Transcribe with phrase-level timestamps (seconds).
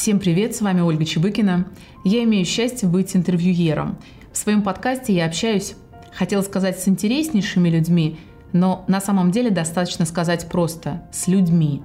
[0.00, 1.66] Всем привет, с вами Ольга Чебыкина.
[2.04, 3.98] Я имею счастье быть интервьюером.
[4.32, 5.74] В своем подкасте я общаюсь,
[6.14, 8.16] хотела сказать, с интереснейшими людьми,
[8.54, 11.82] но на самом деле достаточно сказать просто «с людьми».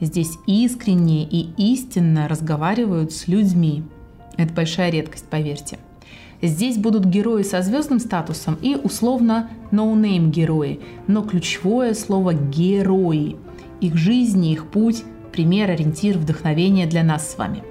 [0.00, 3.84] Здесь искренне и истинно разговаривают с людьми.
[4.38, 5.78] Это большая редкость, поверьте.
[6.40, 13.36] Здесь будут герои со звездным статусом и условно no-name герои, но ключевое слово «герои».
[13.82, 15.04] Их жизни, их путь–
[15.38, 17.62] пример, ориентир, вдохновение для нас с вами.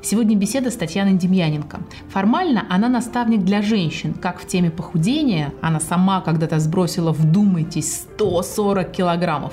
[0.00, 1.80] Сегодня беседа с Татьяной Демьяненко.
[2.08, 8.90] Формально она наставник для женщин, как в теме похудения, она сама когда-то сбросила, вдумайтесь, 140
[8.90, 9.52] килограммов,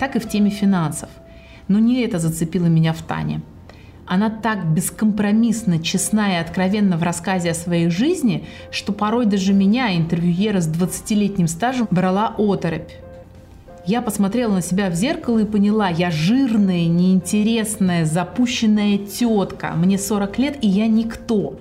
[0.00, 1.08] так и в теме финансов.
[1.68, 3.42] Но не это зацепило меня в Тане.
[4.04, 9.96] Она так бескомпромиссно, честна и откровенна в рассказе о своей жизни, что порой даже меня,
[9.96, 12.90] интервьюера с 20-летним стажем, брала оторопь.
[13.88, 19.72] Я посмотрела на себя в зеркало и поняла, я жирная, неинтересная, запущенная тетка.
[19.74, 21.58] Мне 40 лет, и я никто.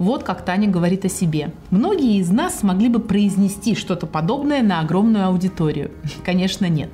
[0.00, 1.52] Вот как Таня говорит о себе.
[1.70, 5.92] Многие из нас смогли бы произнести что-то подобное на огромную аудиторию.
[6.24, 6.90] Конечно, нет.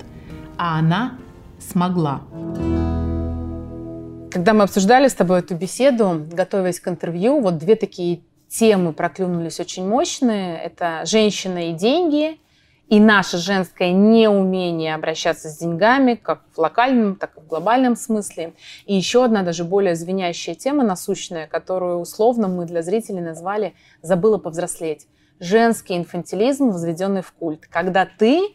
[0.59, 1.15] А она
[1.59, 2.21] смогла.
[4.31, 9.61] Когда мы обсуждали с тобой эту беседу, готовясь к интервью, вот две такие темы проклюнулись
[9.61, 10.59] очень мощные.
[10.59, 12.39] Это женщина и деньги
[12.89, 18.55] и наше женское неумение обращаться с деньгами, как в локальном, так и в глобальном смысле.
[18.87, 24.39] И еще одна даже более звенящая тема насущная, которую условно мы для зрителей назвали «забыла
[24.39, 25.07] повзрослеть».
[25.41, 27.67] Женский инфантилизм, возведенный в культ.
[27.67, 28.55] Когда ты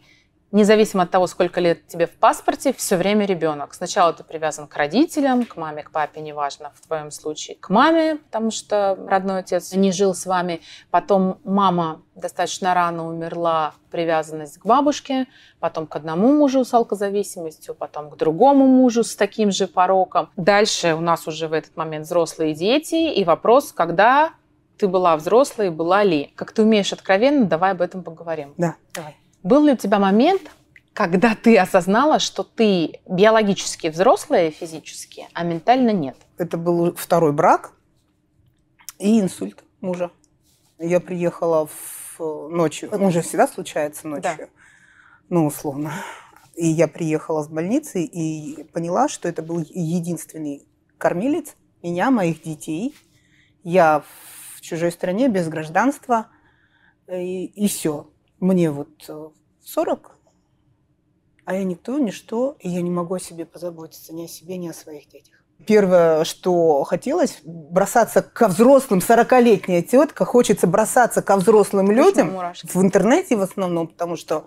[0.52, 3.74] независимо от того, сколько лет тебе в паспорте, все время ребенок.
[3.74, 8.18] Сначала ты привязан к родителям, к маме, к папе, неважно, в твоем случае, к маме,
[8.18, 10.62] потому что родной отец не жил с вами.
[10.92, 15.28] Потом мама достаточно рано умерла, привязанность к бабушке,
[15.60, 20.30] потом к одному мужу с алкозависимостью, потом к другому мужу с таким же пороком.
[20.36, 24.32] Дальше у нас уже в этот момент взрослые дети, и вопрос, когда
[24.78, 26.32] ты была взрослой, была ли.
[26.36, 28.54] Как ты умеешь откровенно, давай об этом поговорим.
[28.58, 29.18] Да, давай.
[29.44, 30.52] Был ли у тебя момент,
[30.94, 36.18] когда ты осознала, что ты биологически взрослая физически, а ментально нет?
[36.38, 37.74] Это был второй брак
[38.98, 40.12] и инсульт мужа.
[40.78, 42.90] Я приехала в ночью.
[42.98, 44.36] Мужа всегда случается ночью.
[44.38, 44.48] Да.
[45.30, 45.94] Ну, условно.
[46.56, 50.68] И я приехала с больницы и поняла, что это был единственный
[50.98, 52.94] кормилец меня, моих детей.
[53.64, 54.04] Я
[54.56, 56.28] в чужой стране без гражданства.
[57.08, 58.90] И, и все мне вот
[59.64, 60.20] 40, э,
[61.46, 64.68] а я никто, ничто, и я не могу о себе позаботиться, ни о себе, ни
[64.68, 65.44] о своих детях.
[65.66, 73.36] Первое, что хотелось, бросаться ко взрослым, 40-летняя тетка, хочется бросаться ко взрослым людям в интернете
[73.36, 74.46] в основном, потому что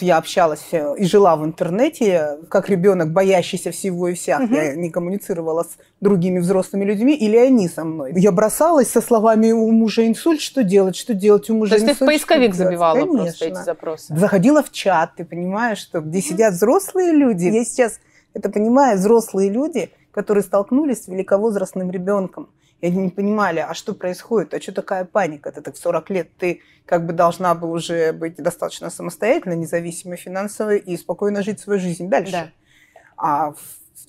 [0.00, 4.38] я общалась э, и жила в интернете, как ребенок, боящийся всего и вся.
[4.38, 4.54] Угу.
[4.54, 8.12] Я не коммуницировала с другими взрослыми людьми, или они со мной.
[8.14, 11.86] Я бросалась со словами «у мужа инсульт, что делать, что делать, у мужа То инсульт».
[11.86, 13.22] То есть ты в поисковик забивала Конечно.
[13.22, 14.14] просто эти запросы?
[14.14, 17.46] Заходила в чат, ты понимаешь, что где сидят взрослые люди.
[17.46, 18.00] Я сейчас
[18.34, 22.50] это понимаю, взрослые люди, которые столкнулись с великовозрастным ребенком.
[22.84, 25.50] И они не понимали, а что происходит, а что такая паника?
[25.50, 30.18] Ты так в 40 лет, ты как бы должна бы уже быть достаточно самостоятельной, независимой
[30.18, 32.32] финансово и спокойно жить свою жизнь дальше.
[32.32, 32.50] Да.
[33.16, 33.54] А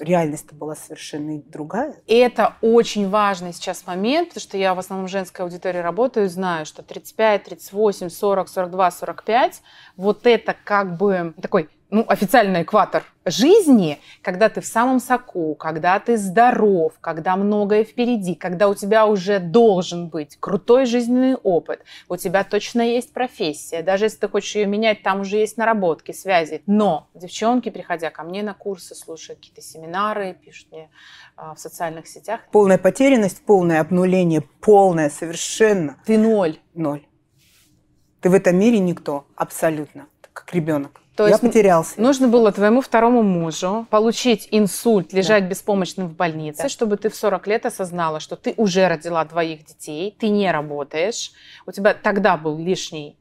[0.02, 1.96] реальность была совершенно другая.
[2.06, 6.28] И это очень важный сейчас момент, потому что я в основном в женской аудитории работаю,
[6.28, 9.62] знаю, что 35, 38, 40, 42, 45,
[9.98, 16.00] вот это как бы такой ну, официальный экватор жизни, когда ты в самом соку, когда
[16.00, 22.18] ты здоров, когда многое впереди, когда у тебя уже должен быть крутой жизненный опыт, у
[22.18, 26.62] тебя точно есть профессия, даже если ты хочешь ее менять, там уже есть наработки, связи.
[26.66, 30.90] Но девчонки, приходя ко мне на курсы, слушают какие-то семинары, пишут мне
[31.38, 32.42] а, в социальных сетях.
[32.52, 35.98] Полная потерянность, полное обнуление, полное совершенно.
[36.06, 36.58] Ты ноль.
[36.74, 37.06] Ноль.
[38.26, 41.00] Ты в этом мире никто, абсолютно, как ребенок.
[41.16, 42.02] То я потерялся.
[42.02, 45.50] Нужно было твоему второму мужу получить инсульт, лежать да.
[45.50, 46.70] беспомощным в больнице, да.
[46.70, 51.34] чтобы ты в 40 лет осознала, что ты уже родила двоих детей, ты не работаешь,
[51.68, 53.16] у тебя тогда был лишний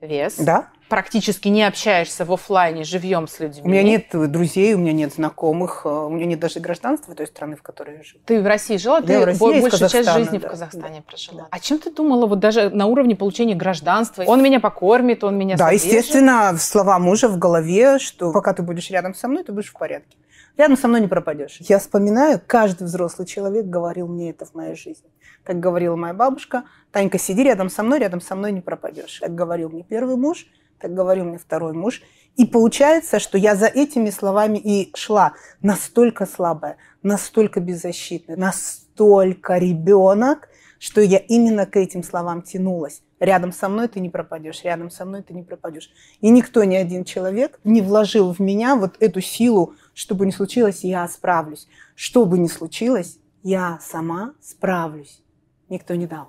[0.00, 0.36] вес.
[0.38, 3.62] Да практически не общаешься в офлайне живьем с людьми.
[3.64, 7.26] У меня нет друзей, у меня нет знакомых, э, у меня нет даже гражданства той
[7.26, 8.20] страны, в которой я живу.
[8.24, 11.42] Ты в России жила, ты я большую часть жизни да, в Казахстане да, прожила.
[11.42, 11.48] Да.
[11.50, 14.22] А чем ты думала вот даже на уровне получения гражданства?
[14.26, 15.86] Он меня покормит, он меня Да, содержит?
[15.86, 19.78] естественно, слова мужа в голове, что пока ты будешь рядом со мной, ты будешь в
[19.78, 20.16] порядке.
[20.56, 21.58] Рядом со мной не пропадешь.
[21.60, 25.10] Я вспоминаю, каждый взрослый человек говорил мне это в моей жизни.
[25.44, 29.18] Как говорила моя бабушка, Танька, сиди рядом со мной, рядом со мной не пропадешь.
[29.20, 30.46] Как говорил мне первый муж–
[30.80, 32.02] так говорил мне второй муж.
[32.36, 35.32] И получается, что я за этими словами и шла.
[35.62, 43.02] Настолько слабая, настолько беззащитная, настолько ребенок, что я именно к этим словам тянулась.
[43.18, 45.90] Рядом со мной ты не пропадешь, рядом со мной ты не пропадешь.
[46.20, 50.30] И никто, ни один человек не вложил в меня вот эту силу, что бы ни
[50.30, 51.66] случилось, я справлюсь.
[51.94, 55.22] Что бы ни случилось, я сама справлюсь.
[55.70, 56.28] Никто не дал.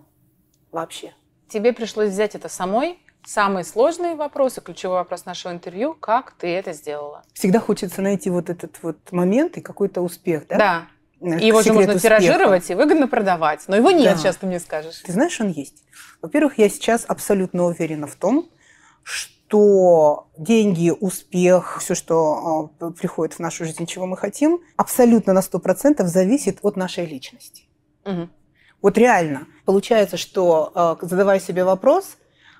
[0.71, 1.13] Вообще.
[1.49, 2.99] Тебе пришлось взять это самой?
[3.27, 7.23] Самые сложные вопросы, ключевой вопрос нашего интервью, как ты это сделала?
[7.33, 10.87] Всегда хочется найти вот этот вот момент и какой-то успех, да?
[11.19, 11.35] Да.
[11.35, 12.21] И его же можно успеха.
[12.21, 13.65] тиражировать и выгодно продавать.
[13.67, 14.17] Но его нет, да.
[14.17, 15.01] сейчас ты мне скажешь.
[15.05, 15.83] Ты знаешь, он есть.
[16.21, 18.49] Во-первых, я сейчас абсолютно уверена в том,
[19.03, 25.39] что деньги, успех, все, что э, приходит в нашу жизнь, чего мы хотим, абсолютно на
[25.39, 27.65] 100% зависит от нашей личности.
[28.05, 28.29] Угу.
[28.83, 29.47] Вот реально.
[29.65, 30.71] Получается, что
[31.01, 32.15] э, задавая себе вопрос,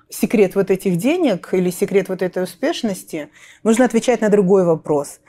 [0.08, 3.28] секрет вот этих денег или секрет вот этой успешности,
[3.62, 5.20] нужно отвечать на другой вопрос.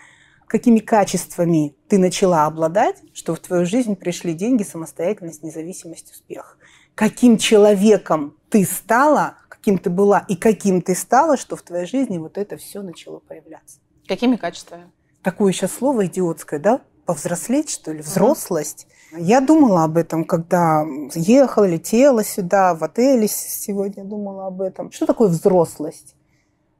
[0.47, 6.57] Какими качествами ты начала обладать, что в твою жизнь пришли деньги, самостоятельность, независимость, успех?
[6.95, 12.17] Каким человеком ты стала, каким ты была и каким ты стала, что в твоей жизни
[12.17, 13.79] вот это все начало появляться?
[14.07, 14.89] Какими качествами?
[15.21, 16.81] Такое сейчас слово идиотское, да?
[17.05, 18.01] Повзрослеть, что ли?
[18.01, 18.87] Взрослость.
[19.11, 20.85] Я думала об этом, когда
[21.15, 24.91] ехала, летела сюда, в отеле сегодня думала об этом.
[24.91, 26.15] Что такое взрослость?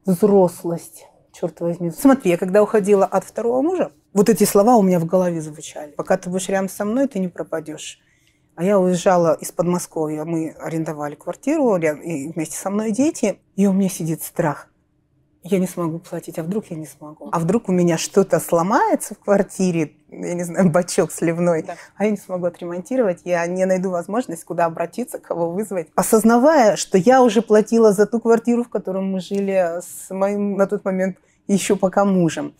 [0.06, 1.90] Взрослость, черт возьми.
[1.90, 5.92] Смотри, я когда уходила от второго мужа, вот эти слова у меня в голове звучали.
[5.92, 7.98] Пока ты будешь рядом со мной, ты не пропадешь.
[8.54, 13.72] А я уезжала из Подмосковья, мы арендовали квартиру, и вместе со мной дети, и у
[13.72, 14.70] меня сидит страх
[15.42, 17.28] я не смогу платить, а вдруг я не смогу?
[17.32, 21.76] А вдруг у меня что-то сломается в квартире, я не знаю, бачок сливной, да.
[21.96, 25.88] а я не смогу отремонтировать, я не найду возможность, куда обратиться, кого вызвать.
[25.94, 30.66] Осознавая, что я уже платила за ту квартиру, в которой мы жили с моим на
[30.66, 31.16] тот момент
[31.46, 32.54] еще пока мужем.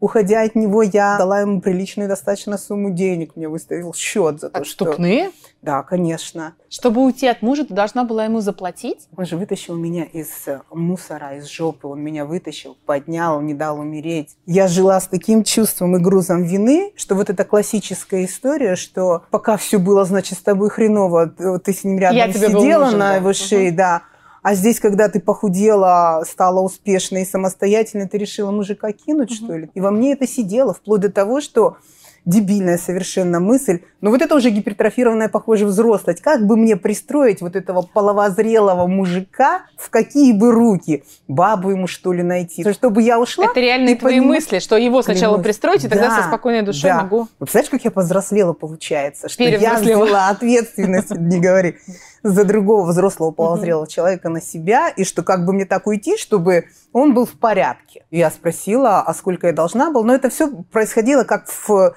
[0.00, 3.34] Уходя от него, я дала ему приличную достаточно сумму денег.
[3.34, 5.30] Мне выставил счет за то, Отступные?
[5.30, 5.48] что...
[5.60, 6.54] Да, конечно.
[6.68, 9.08] Чтобы уйти от мужа, ты должна была ему заплатить?
[9.16, 11.88] Он же вытащил меня из э, мусора, из жопы.
[11.88, 14.36] Он меня вытащил, поднял, не дал умереть.
[14.46, 19.56] Я жила с таким чувством и грузом вины, что вот эта классическая история, что пока
[19.56, 23.16] все было, значит, с тобой хреново, ты с ним рядом Я сидела нужен, на да.
[23.16, 23.76] его шее, угу.
[23.78, 24.02] да
[24.48, 29.70] а здесь, когда ты похудела, стала успешной и самостоятельной, ты решила мужика кинуть, что ли?
[29.74, 31.76] И во мне это сидело, вплоть до того, что
[32.24, 33.80] дебильная совершенно мысль.
[34.00, 36.22] Но вот это уже гипертрофированная, похоже, взрослость.
[36.22, 41.04] Как бы мне пристроить вот этого половозрелого мужика в какие бы руки?
[41.26, 42.64] Бабу ему, что ли, найти?
[42.72, 43.46] Чтобы я ушла?
[43.46, 44.28] Это реальные твои поним...
[44.28, 45.44] мысли, что его сначала Клянусь.
[45.44, 47.02] пристроить, и тогда да, со спокойной душой да.
[47.02, 47.18] могу...
[47.38, 49.28] Вот представляешь, как я повзрослела, получается?
[49.28, 51.76] Что я взяла ответственность, не говори,
[52.22, 56.66] за другого взрослого половозрелого человека на себя, и что как бы мне так уйти, чтобы
[56.92, 58.04] он был в порядке.
[58.10, 60.04] Я спросила, а сколько я должна была?
[60.04, 61.94] Но это все происходило как в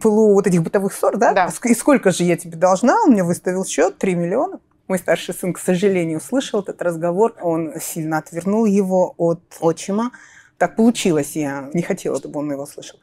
[0.00, 1.32] пылу вот этих бытовых ссор, да?
[1.32, 1.50] да.
[1.64, 3.02] И сколько же я тебе должна?
[3.02, 4.60] Он мне выставил счет 3 миллиона.
[4.88, 7.34] Мой старший сын, к сожалению, услышал этот разговор.
[7.40, 10.12] Он сильно отвернул его от отчима.
[10.58, 13.00] Так получилось, я не хотела, чтобы он его слышал.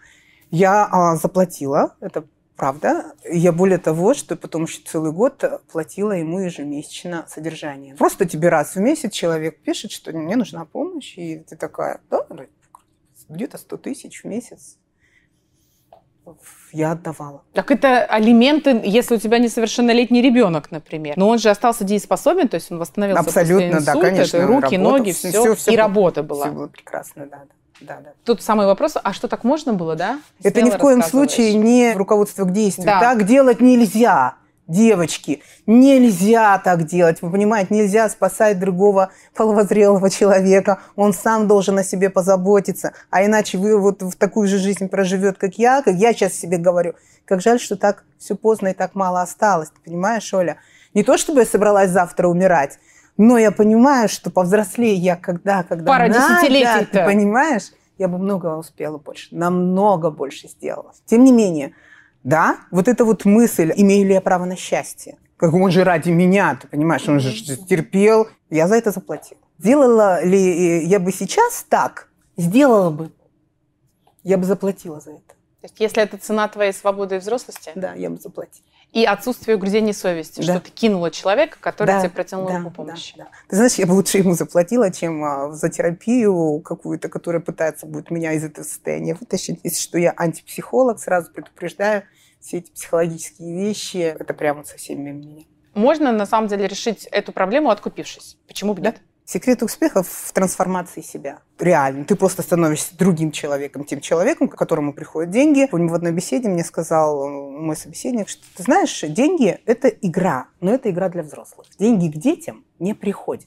[0.51, 2.23] Я а, заплатила, это
[2.59, 3.13] правда.
[3.23, 7.95] Я более того, что потом еще целый год платила ему ежемесячно содержание.
[7.95, 12.25] Просто тебе раз в месяц человек пишет, что мне нужна помощь, и ты такая, да,
[13.29, 14.77] где-то 100 тысяч в месяц
[16.71, 17.43] я отдавала.
[17.53, 21.17] Так это алименты, если у тебя несовершеннолетний ребенок, например.
[21.17, 24.47] Но он же остался дееспособен, то есть он восстановился Абсолютно, после инсульта, да, конечно.
[24.47, 26.45] Руки, работал, ноги, все, все, все, и работа была.
[26.45, 27.55] Все было прекрасно, да, да.
[27.81, 28.11] Да, да.
[28.25, 30.19] Тут самый вопрос, а что так можно было, да?
[30.43, 32.85] Это ни в коем случае не руководство к действию.
[32.85, 32.99] Да.
[32.99, 34.35] Так делать нельзя.
[34.67, 37.23] Девочки, нельзя так делать.
[37.23, 40.79] Вы понимаете, нельзя спасать другого половозрелого человека.
[40.95, 42.93] Он сам должен о себе позаботиться.
[43.09, 46.57] А иначе вы вот в такую же жизнь проживет, как я, как я сейчас себе
[46.57, 46.93] говорю.
[47.25, 49.69] Как жаль, что так все поздно и так мало осталось.
[49.69, 50.57] Ты понимаешь, Оля?
[50.93, 52.77] Не то, чтобы я собралась завтра умирать,
[53.19, 57.73] но я понимаю, что повзрослее я когда, когда Пара десятилетий Ты понимаешь?
[57.97, 60.93] Я бы много успела больше, намного больше сделала.
[61.05, 61.73] Тем не менее,
[62.23, 65.17] да, вот эта вот мысль, имею ли я право на счастье?
[65.35, 68.29] Как он же ради меня, ты понимаешь, он же терпел.
[68.49, 69.37] Я за это заплатил.
[69.57, 72.07] Сделала ли я бы сейчас так?
[72.37, 73.11] Сделала бы.
[74.23, 75.35] Я бы заплатила за это.
[75.59, 77.71] То есть, если это цена твоей свободы и взрослости?
[77.75, 78.65] Да, я бы заплатила.
[78.91, 80.53] И отсутствие угрызений совести, да.
[80.53, 83.13] что ты кинула человека, который да, тебе протянул да, руку помощи.
[83.17, 83.29] Да, да.
[83.47, 88.09] Ты знаешь, я бы лучше ему заплатила, чем а, за терапию какую-то, которая пытается будет
[88.09, 89.59] меня из этого состояния вытащить.
[89.63, 92.03] Если что, я антипсихолог, сразу предупреждаю,
[92.39, 95.43] все эти психологические вещи, это прямо совсем мимо меня.
[95.75, 98.37] Можно, на самом деле, решить эту проблему, откупившись.
[98.47, 98.89] Почему бы да?
[98.89, 99.01] нет?
[99.31, 101.41] Секрет успеха в трансформации себя.
[101.59, 102.03] Реально.
[102.03, 105.67] Ты просто становишься другим человеком, тем человеком, к которому приходят деньги.
[105.71, 110.73] В одной беседе мне сказал э, мой собеседник, что ты знаешь, деньги– это игра, но
[110.73, 111.67] это игра для взрослых.
[111.77, 113.45] Деньги к детям не приходят.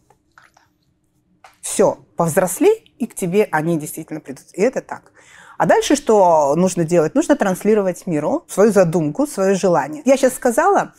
[1.61, 4.45] Все, повзрослей, и к тебе они действительно придут.
[4.53, 5.11] И это так.
[5.59, 7.17] А дальше что нужно делать?
[7.17, 10.03] Нужно транслировать миру свою задумку, свое желание.
[10.05, 10.95] Я сейчас сказала,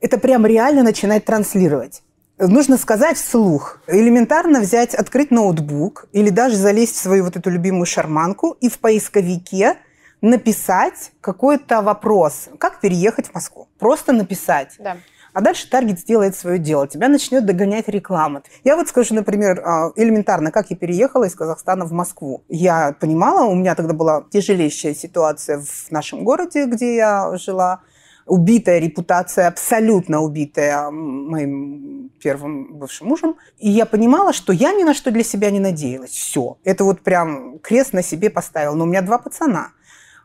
[0.00, 2.02] это прям реально начинать транслировать
[2.38, 3.80] нужно сказать вслух.
[3.86, 8.78] Элементарно взять, открыть ноутбук или даже залезть в свою вот эту любимую шарманку и в
[8.78, 9.76] поисковике
[10.20, 12.48] написать какой-то вопрос.
[12.58, 13.68] Как переехать в Москву?
[13.78, 14.74] Просто написать.
[14.78, 14.96] Да.
[15.32, 16.88] А дальше таргет сделает свое дело.
[16.88, 18.42] Тебя начнет догонять реклама.
[18.64, 22.42] Я вот скажу, например, а, элементарно, как я переехала из Казахстана в Москву.
[22.48, 27.82] Я понимала, у меня тогда была тяжелейшая ситуация в нашем городе, где я жила
[28.28, 33.36] убитая репутация, абсолютно убитая моим первым бывшим мужем.
[33.58, 36.10] И я понимала, что я ни на что для себя не надеялась.
[36.10, 36.58] Все.
[36.64, 38.74] Это вот прям крест на себе поставил.
[38.74, 39.72] Но у меня два пацана.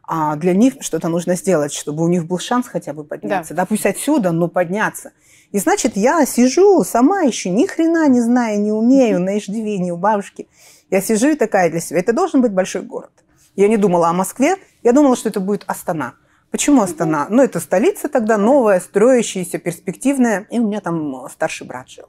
[0.05, 3.53] А для них что-то нужно сделать, чтобы у них был шанс хотя бы подняться.
[3.53, 5.13] Да, да пусть отсюда, но подняться.
[5.53, 9.98] И значит, я сижу сама еще ни хрена не знаю, не умею, на иждивении у
[9.98, 10.48] бабушки.
[10.89, 12.00] Я сижу и такая для себя.
[12.00, 13.12] Это должен быть большой город.
[13.55, 16.15] Я не думала о Москве, я думала, что это будет Астана.
[16.53, 17.25] Почему Астана?
[17.31, 20.45] Ну, это столица тогда, новая, строящаяся, перспективная.
[20.51, 22.05] И у меня там старший брат жил.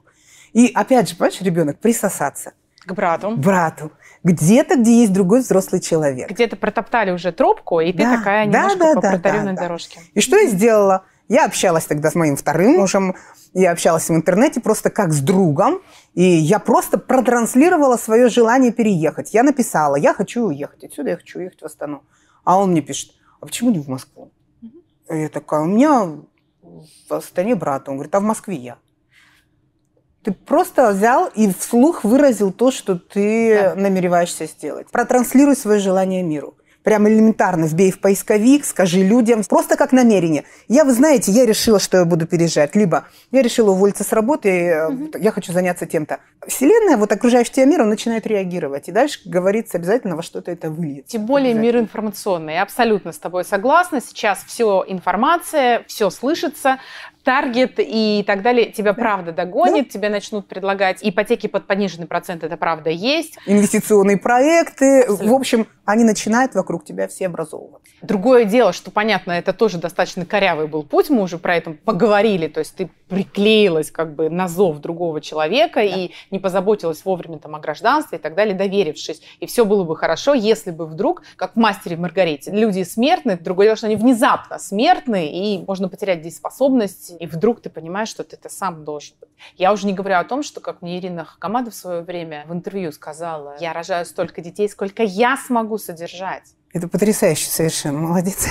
[0.53, 2.53] И опять же, понимаешь, ребенок присосаться.
[2.85, 3.35] К брату.
[3.35, 3.91] Брату.
[4.23, 6.29] Где-то, где есть другой взрослый человек.
[6.29, 9.61] Где-то протоптали уже тропку, и да, ты такая немножко да, да, по да, протаренной да,
[9.63, 9.99] дорожке.
[10.13, 11.05] И что я сделала?
[11.27, 13.15] Я общалась тогда с моим вторым мужем,
[13.55, 15.81] я общалась в интернете просто как с другом,
[16.13, 19.33] и я просто протранслировала свое желание переехать.
[19.33, 22.03] Я написала, я хочу уехать отсюда, я хочу уехать в Астану.
[22.43, 23.09] А он мне пишет,
[23.41, 24.31] а почему не в Москву?
[25.09, 26.17] Я такая, у меня
[26.61, 27.87] в Астане брат.
[27.89, 28.77] Он говорит, а в Москве я.
[30.23, 33.75] Ты просто взял и вслух выразил то, что ты да.
[33.75, 34.89] намереваешься сделать.
[34.89, 36.55] Протранслируй свое желание миру
[36.85, 40.45] прям элементарно вбей в поисковик, скажи людям, просто как намерение.
[40.67, 42.75] Я, вы знаете, я решила, что я буду переезжать.
[42.75, 45.09] Либо я решила уволиться с работы, угу.
[45.19, 46.19] я хочу заняться тем-то.
[46.47, 48.87] Вселенная, вот окружающий тебя мир, он начинает реагировать.
[48.87, 51.11] И дальше говорится обязательно во что-то это выльется.
[51.11, 52.53] Тем более мир информационный.
[52.53, 53.99] Я абсолютно с тобой согласна.
[53.99, 56.77] Сейчас все информация, все слышится
[57.25, 59.01] таргет и так далее тебя да.
[59.01, 59.89] правда догонит, да.
[59.89, 63.37] тебе начнут предлагать ипотеки под пониженный процент, это правда есть.
[63.47, 65.31] Инвестиционные проекты, Абсолютно.
[65.31, 67.91] в общем, они начинают вокруг тебя все образовываться.
[68.01, 72.47] Другое дело, что, понятно, это тоже достаточно корявый был путь, мы уже про это поговорили,
[72.47, 75.83] то есть ты приклеилась как бы на зов другого человека да.
[75.83, 79.21] и не позаботилась вовремя там о гражданстве и так далее, доверившись.
[79.39, 83.67] И все было бы хорошо, если бы вдруг, как в «Мастере Маргарите», люди смертны, другое
[83.67, 88.35] дело, что они внезапно смертны, и можно потерять дееспособность, и вдруг ты понимаешь, что ты
[88.35, 89.29] это сам должен быть.
[89.57, 92.53] Я уже не говорю о том, что, как мне Ирина Хакамада в свое время в
[92.53, 96.43] интервью сказала, я рожаю столько детей, сколько я смогу содержать.
[96.73, 98.47] Это потрясающе совершенно, молодец.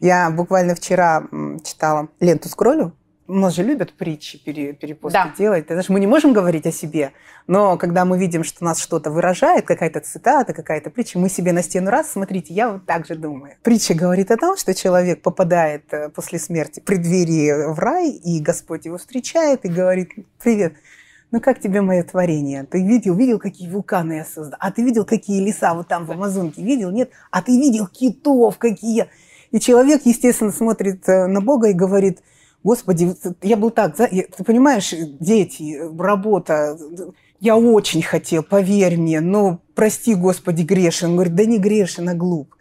[0.00, 1.24] Я буквально вчера
[1.64, 2.92] читала ленту «Скроллю»,
[3.28, 5.34] у нас же любят притчи пере, перепосты да.
[5.36, 5.66] делать.
[5.66, 7.12] Ты знаешь, мы не можем говорить о себе,
[7.46, 11.62] но когда мы видим, что нас что-то выражает, какая-то цитата, какая-то притча, мы себе на
[11.62, 13.54] стену раз, смотрите, я вот так же думаю.
[13.62, 18.40] Притча говорит о том, что человек попадает э, после смерти в преддверии в рай, и
[18.40, 20.10] Господь его встречает и говорит,
[20.42, 20.72] привет,
[21.30, 22.64] ну как тебе мое творение?
[22.64, 24.56] Ты видел, видел, какие вулканы я создал?
[24.58, 26.62] А ты видел, какие леса вот там в Амазонке?
[26.62, 26.90] Видел?
[26.90, 27.10] Нет?
[27.30, 29.08] А ты видел китов какие?
[29.50, 32.22] И человек, естественно, смотрит э, на Бога и говорит–
[32.68, 36.78] Господи, я был так, ты понимаешь, дети, работа,
[37.40, 41.08] я очень хотел, поверь мне, но прости, Господи, грешен.
[41.08, 42.54] Он говорит, да не грешен, а глуп.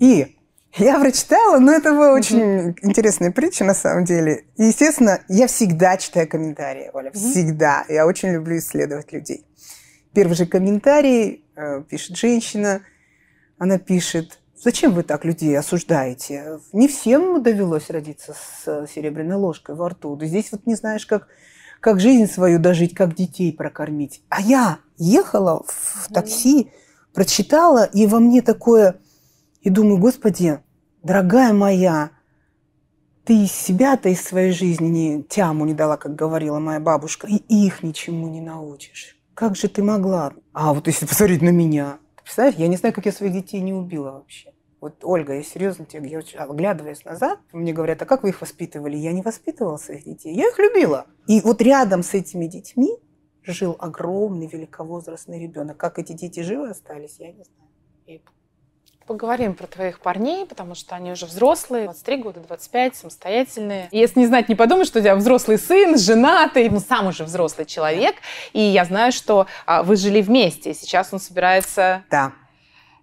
[0.00, 0.36] И
[0.78, 4.46] я прочитала, но это была очень интересная притча на самом деле.
[4.56, 7.84] И, естественно, я всегда читаю комментарии, Оля, всегда.
[7.88, 9.46] Я очень люблю исследовать людей.
[10.12, 12.82] Первый же комментарий э, пишет женщина,
[13.58, 16.60] она пишет, Зачем вы так людей осуждаете?
[16.72, 20.14] Не всем довелось родиться с серебряной ложкой во рту.
[20.14, 21.26] Да здесь вот не знаешь, как,
[21.80, 24.22] как жизнь свою дожить, как детей прокормить.
[24.28, 26.70] А я ехала в такси,
[27.12, 29.00] прочитала, и во мне такое...
[29.62, 30.60] И думаю, Господи,
[31.02, 32.10] дорогая моя,
[33.24, 37.42] ты из себя-то, из своей жизни не, тяму не дала, как говорила моя бабушка, и
[37.48, 39.16] их ничему не научишь.
[39.34, 40.32] Как же ты могла?
[40.52, 41.98] А вот если посмотреть на меня,
[42.32, 44.54] представляешь, я не знаю, как я своих детей не убила вообще.
[44.80, 48.96] Вот, Ольга, я серьезно тебе говорю, оглядываясь назад, мне говорят, а как вы их воспитывали?
[48.96, 51.06] Я не воспитывала своих детей, я их любила.
[51.28, 52.96] И вот рядом с этими детьми
[53.42, 55.76] жил огромный великовозрастный ребенок.
[55.76, 58.22] Как эти дети живы остались, я не знаю.
[59.12, 63.88] Поговорим про твоих парней, потому что они уже взрослые, 23 года, 25, самостоятельные.
[63.90, 67.66] Если не знать, не подумай, что у тебя взрослый сын, женатый, ну, сам уже взрослый
[67.66, 68.14] человек.
[68.54, 72.04] И я знаю, что а, вы жили вместе, и сейчас он собирается...
[72.10, 72.32] Да.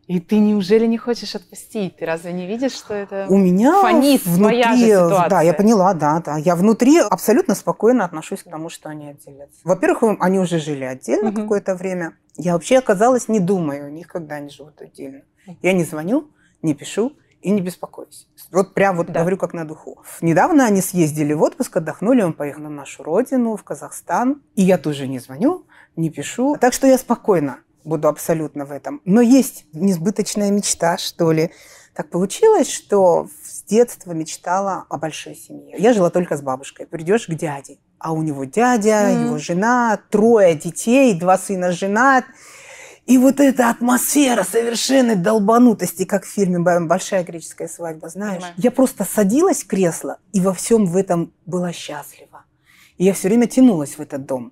[0.08, 1.98] И ты неужели не хочешь отпустить?
[1.98, 5.30] Ты разве не видишь, что это У меня фонит внутри, твоя же ситуация?
[5.30, 6.38] Да, я поняла, да, да.
[6.38, 9.60] Я внутри абсолютно спокойно отношусь к тому, что они отделятся.
[9.64, 11.44] Во-первых, они уже жили отдельно Мгм.
[11.44, 12.14] какое-то время.
[12.36, 15.22] Я вообще оказалась не думаю о них, когда они живут отдельно.
[15.62, 16.30] Я не звоню,
[16.62, 18.28] не пишу и не беспокоюсь.
[18.52, 19.20] Вот прям вот Да.
[19.22, 20.04] говорю как на духу.
[20.22, 24.42] Недавно они съездили в отпуск, отдохнули, он поехал на нашу родину, в Казахстан.
[24.56, 25.66] И я тоже не звоню,
[25.96, 26.58] не пишу.
[26.60, 29.02] Так что я спокойно буду абсолютно в этом.
[29.06, 31.52] Но есть несбыточная мечта, что ли.
[31.96, 35.76] Так получилось, что с детства мечтала о большой семье.
[35.78, 36.88] Я жила только с бабушкой.
[36.88, 39.26] Придешь к дяде, а у него дядя, Мгм.
[39.28, 42.26] его жена, трое детей, два сына женат.
[43.10, 48.36] И вот эта атмосфера совершенной долбанутости, как в фильме «Б- «Большая греческая свадьба», знаешь?
[48.36, 48.54] Понимаю.
[48.58, 52.46] Я просто садилась в кресло и во всем в этом была счастлива.
[52.98, 54.52] И я все время тянулась в этот дом.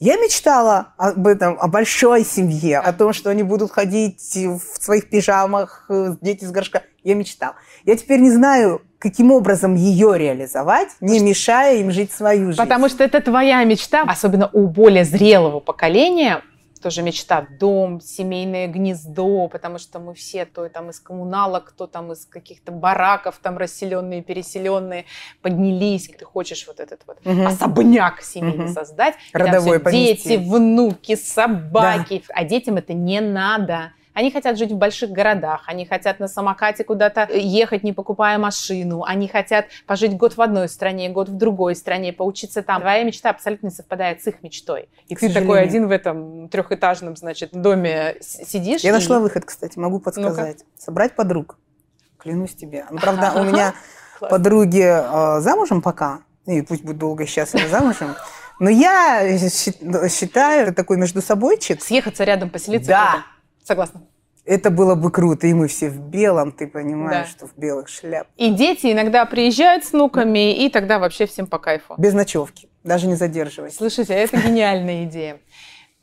[0.00, 5.08] Я мечтала об этом, о большой семье, о том, что они будут ходить в своих
[5.08, 6.82] пижамах, э, дети с горшка.
[7.04, 7.54] Я мечтала.
[7.86, 12.58] Я теперь не знаю, каким образом ее реализовать, не мешая им жить свою жизнь.
[12.58, 16.42] Потому что это твоя мечта, особенно у более зрелого поколения,
[16.84, 22.12] тоже мечта дом, семейное гнездо, потому что мы все, то там из коммуналок, кто там
[22.12, 25.06] из каких-то бараков, там расселенные, переселенные,
[25.40, 27.46] поднялись, ты хочешь вот этот вот Мгм.
[27.46, 28.74] особняк семейный Мгм.
[28.74, 33.94] создать, и там всё дети, внуки, собаки, а детям это не надо.
[34.14, 39.02] Они хотят жить в больших городах, они хотят на самокате куда-то ехать, не покупая машину,
[39.02, 42.80] они хотят пожить год в одной стране, год в другой стране, поучиться там.
[42.80, 44.88] Твоя мечта абсолютно не совпадает с их мечтой.
[45.08, 48.82] И К ты такой один в этом трехэтажном, значит, доме сидишь.
[48.82, 50.64] Я и- нашла выход, кстати, могу подсказать.
[50.78, 51.58] Собрать подруг.
[52.18, 52.86] Клянусь тебе.
[52.90, 53.74] Ну, правда, у меня
[54.20, 58.14] подруги э, замужем пока, и пусть будет долго и счастливо замужем,
[58.60, 59.26] но я
[60.08, 61.82] считаю, это такой между собойчик.
[61.82, 62.88] Съехаться рядом, поселиться.
[62.88, 63.10] Да.
[63.10, 63.24] круто.
[63.64, 64.02] Согласна.
[64.44, 67.30] Это было бы круто, и мы все в белом, ты понимаешь, Да.
[67.32, 68.26] что в белых шляп.
[68.36, 71.94] И дети иногда приезжают с внуками, и тогда вообще всем по кайфу.
[71.96, 73.74] Без ночевки, даже не задерживаясь.
[73.76, 75.38] Слушайте, это гениальная идея.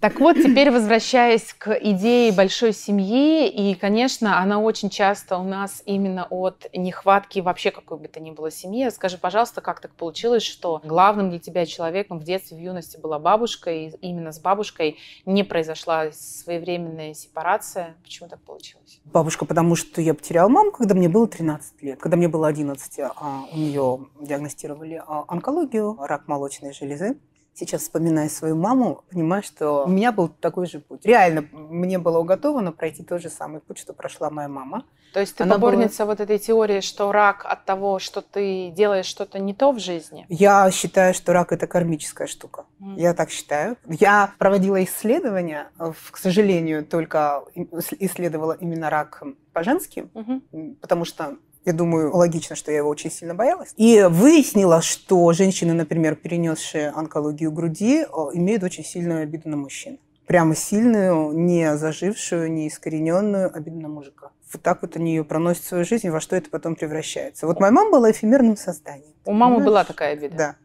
[0.01, 5.83] Так вот, теперь возвращаясь к идее большой семьи, и, конечно, она очень часто у нас
[5.85, 8.89] именно от нехватки вообще какой бы то ни было семьи.
[8.89, 13.19] Скажи, пожалуйста, как так получилось, что главным для тебя человеком в детстве, в юности была
[13.19, 17.95] бабушка, и именно с бабушкой не произошла своевременная сепарация?
[18.01, 18.99] Почему так получилось?
[19.05, 21.99] Бабушка, потому что я потеряла маму, когда мне было 13 лет.
[21.99, 27.19] Когда мне было 11, а, у нее диагностировали а, онкологию, рак молочной железы.
[27.53, 31.05] Сейчас, вспоминая свою маму, понимаю, что у меня был такой же путь.
[31.05, 34.85] Реально, мне было уготовано пройти тот же самый путь, что прошла моя мама.
[35.13, 39.05] То есть ты Она поборница вот этой теории, что рак от того, что ты делаешь
[39.05, 40.25] что-то не то в жизни?
[40.29, 42.63] Я считаю, что рак– это кармическая штука.
[42.79, 42.95] М.
[42.95, 43.75] Я так считаю.
[43.85, 45.67] Я проводила исследования,
[46.11, 50.07] к сожалению, только ис- исследовала именно рак по-женски.
[50.15, 53.73] М, потому что я думаю, логично, что я его очень сильно боялась.
[53.77, 59.99] И выяснила, что женщины, например, перенесшие онкологию груди, э, имеют очень сильную обиду на мужчин.
[60.25, 64.31] Прямо сильную, не зажившую, не искорененную обиду на мужика.
[64.51, 67.47] Вот так вот они ее проносят в свою жизнь, во что это потом превращается.
[67.47, 69.13] Вот моя мама была эфемерным созданием.
[69.25, 70.35] У мамы была такая обида?
[70.35, 70.55] Да, да.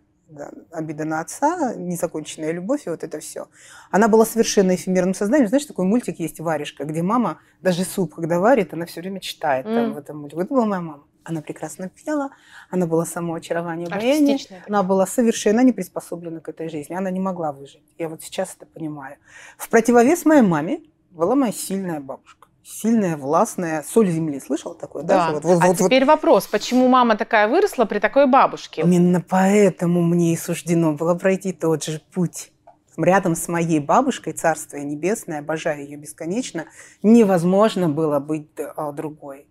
[0.73, 3.47] Обида на отца, незаконченная любовь и вот это все.
[3.91, 5.49] Она была совершенно эфемерным созданием.
[5.49, 9.65] Знаешь, такой мультик есть «Варежка», где мама даже суп, когда варит, она все время читает
[9.67, 9.93] там, М.
[9.95, 10.43] в этом мультике.
[10.43, 11.05] Это была моя мама.
[11.23, 12.31] Она прекрасно пела,
[12.71, 14.35] она была само очарование, обаяние.
[14.35, 14.65] Артистичная.
[14.69, 16.95] Она была совершенно не приспособлена к этой жизни.
[16.95, 17.83] Она не могла выжить.
[17.99, 19.17] Я вот сейчас это понимаю.
[19.59, 22.46] В противовес моей маме была моя сильная бабушка.
[22.69, 24.41] Сильная, властная, соль земли.
[24.41, 25.05] Слышала такое?
[25.05, 25.31] Да.
[25.31, 28.83] Вот- вот- а вот- вот теперь вопрос, почему мама такая выросла при такой бабушке?
[28.83, 32.51] Именно поэтому мне и суждено было пройти тот же путь.
[32.97, 36.65] Рядом с моей бабушкой, Царствие Небесное, обожаю ее бесконечно,
[37.05, 39.47] невозможно было быть а, другой.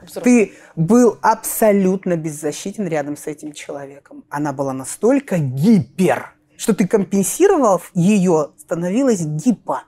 [0.00, 0.22] Взрослая.
[0.22, 4.22] Ты был абсолютно беззащитен рядом с этим человеком.
[4.30, 9.82] Она была настолько гипер, что ты компенсировал ее, становилась гипо.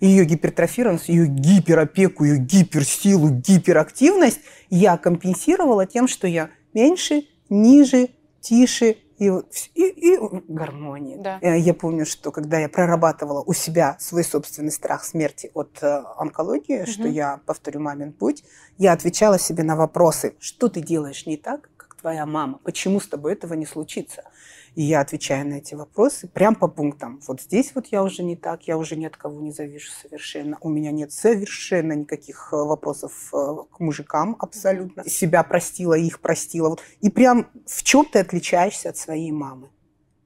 [0.00, 8.08] Ее гипертрофированность, ее гиперопеку, ее гиперсилу, гиперактивность я компенсировала тем, что я меньше, ниже,
[8.40, 9.26] тише и,
[9.74, 9.82] и,
[10.14, 11.18] и гармония.
[11.18, 11.38] Да.
[11.42, 16.02] Э, Я помню, что когда я прорабатывала у себя свой собственный страх смерти от э,
[16.16, 17.12] онкологии, что Мгм.
[17.12, 18.44] я повторю мамин путь,
[18.78, 22.60] я отвечала себе на вопросы, что ты делаешь не так, как твоя мама.
[22.64, 24.22] Почему с тобой этого не случится?
[24.74, 27.20] И я отвечаю на эти вопросы прям по пунктам.
[27.26, 30.58] Вот здесь вот я уже не так, я уже ни от кого не завишу совершенно.
[30.60, 35.08] У меня нет совершенно никаких э, вопросов э, к мужикам абсолютно.
[35.08, 36.70] Себя простила, их простила.
[36.70, 36.82] Вот.
[37.00, 39.70] И прям в чем ты отличаешься от своей мамы?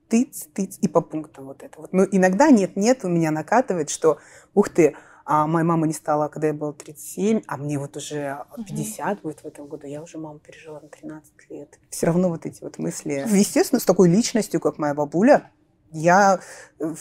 [0.09, 1.93] Тыц, тыц, и по пунктам вот это вот.
[1.93, 4.19] Но иногда нет-нет, у меня накатывает, что,
[4.53, 8.45] ух ты, а моя мама не стала, когда я была 37, а мне вот уже
[8.57, 9.87] 50 будет в этом году.
[9.87, 11.79] Я уже маму пережила на 13 лет.
[11.91, 13.25] Все равно вот эти вот мысли.
[13.31, 15.51] Естественно, с такой личностью, как моя бабуля,
[15.95, 16.41] я
[16.81, 16.95] э,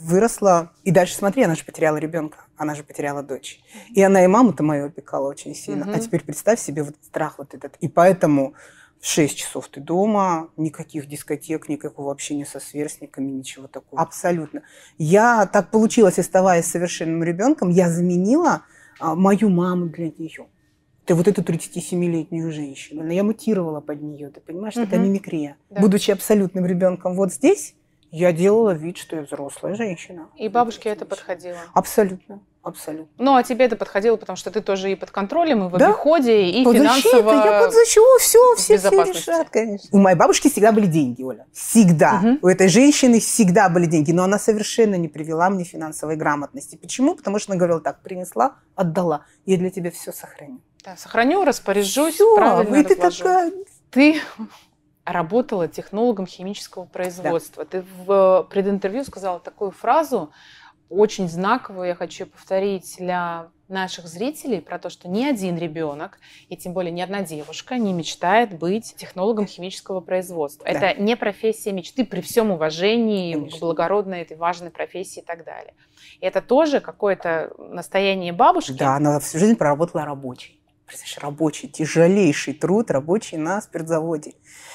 [0.00, 0.72] выросла.
[0.82, 3.60] И дальше смотри, она же потеряла ребенка, она же потеряла дочь.
[3.94, 5.86] И она и маму-то мою опекала очень сильно.
[5.86, 5.96] Угу.
[5.96, 7.76] А теперь представь себе вот страх вот этот.
[7.76, 8.54] И поэтому
[9.00, 14.00] в 6 часов ты дома, никаких дискотек, никакого общения со сверстниками, ничего такого.
[14.00, 14.62] Абсолютно.
[14.98, 18.62] Я так получилось, оставаясь совершенным ребенком, я заменила
[18.98, 20.46] а, мою маму для нее.
[21.06, 23.10] Ты вот эту 37-летнюю женщину.
[23.10, 24.84] Я мутировала под нее, ты понимаешь, угу.
[24.84, 25.56] это мимикрия.
[25.70, 25.80] Да.
[25.80, 27.74] Будучи абсолютным ребенком вот здесь,
[28.10, 30.28] я делала вид, что я взрослая женщина.
[30.36, 31.58] И бабушке это подходило?
[31.72, 32.40] Абсолютно.
[32.62, 33.08] Абсолютно.
[33.16, 35.88] Ну, а тебе это подходило, потому что ты тоже и под контролем, и в да?
[35.88, 37.22] обиходе, и под финансово...
[37.22, 39.88] Защита, я под защиту, все, все, все решат, конечно.
[39.92, 41.46] У моей бабушки всегда были деньги, Оля.
[41.54, 42.20] Всегда.
[42.22, 42.38] Угу.
[42.42, 46.76] У этой женщины всегда были деньги, но она совершенно не привела мне финансовой грамотности.
[46.76, 47.14] Почему?
[47.14, 50.60] Потому что она говорила так, принесла, отдала, я для тебя все сохраню.
[50.84, 53.52] Да, сохраню, распоряжусь, все, правильно и ты такая...
[53.90, 54.20] Ты
[55.04, 57.64] работала технологом химического производства.
[57.64, 57.70] Да.
[57.70, 60.30] Ты в прединтервью сказала такую фразу,
[60.90, 66.56] очень знаковую, я хочу повторить для наших зрителей, про то, что ни один ребенок, и
[66.56, 70.64] тем более ни одна девушка не мечтает быть технологом химического производства.
[70.64, 70.72] Да.
[70.72, 73.58] Это не профессия мечты при всем уважении Конечно.
[73.58, 75.74] к благородной этой важной профессии и так далее.
[76.20, 78.72] И это тоже какое-то настояние бабушки.
[78.72, 80.59] Да, она всю жизнь проработала рабочей
[80.90, 84.32] представляешь, рабочий, тяжелейший труд, рабочий на спиртзаводе.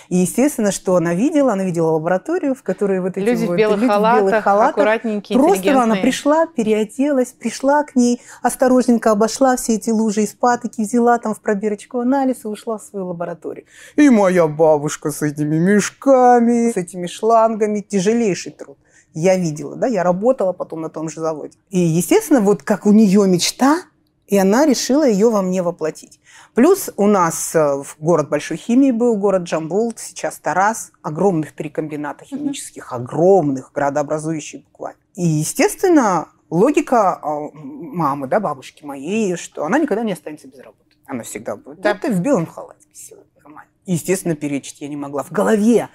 [0.08, 3.58] И естественно, что она видела, она видела лабораторию, в которой вот эти люди вот, в
[3.58, 9.12] белых люди халатах, в белых халатах, аккуратненькие, Просто она пришла, переоделась, пришла к ней, осторожненько
[9.12, 13.08] обошла все эти лужи из патоки, взяла там в пробирочку анализ и ушла в свою
[13.08, 13.66] лабораторию.
[13.96, 18.78] И моя бабушка с этими мешками, с этими шлангами, тяжелейший труд.
[19.14, 21.58] Я видела, да, я работала потом на том же заводе.
[21.70, 23.80] И, естественно, вот как у нее мечта–
[24.28, 26.20] и она решила ее во мне воплотить.
[26.54, 32.26] Плюс у нас э, город большой химии был, город Джамбул, сейчас Тарас, огромных три комбината
[32.26, 35.00] химических, огромных, градообразующих буквально.
[35.16, 40.96] И, естественно, логика э, мамы, да, бабушки моей, что она никогда не останется без работы.
[41.06, 41.82] Она всегда будет.
[41.82, 41.92] Да.
[41.92, 42.88] Это в белом халате.
[42.94, 43.70] Все нормально.
[43.86, 45.24] Естественно, перечить я не могла.
[45.24, 45.90] В голове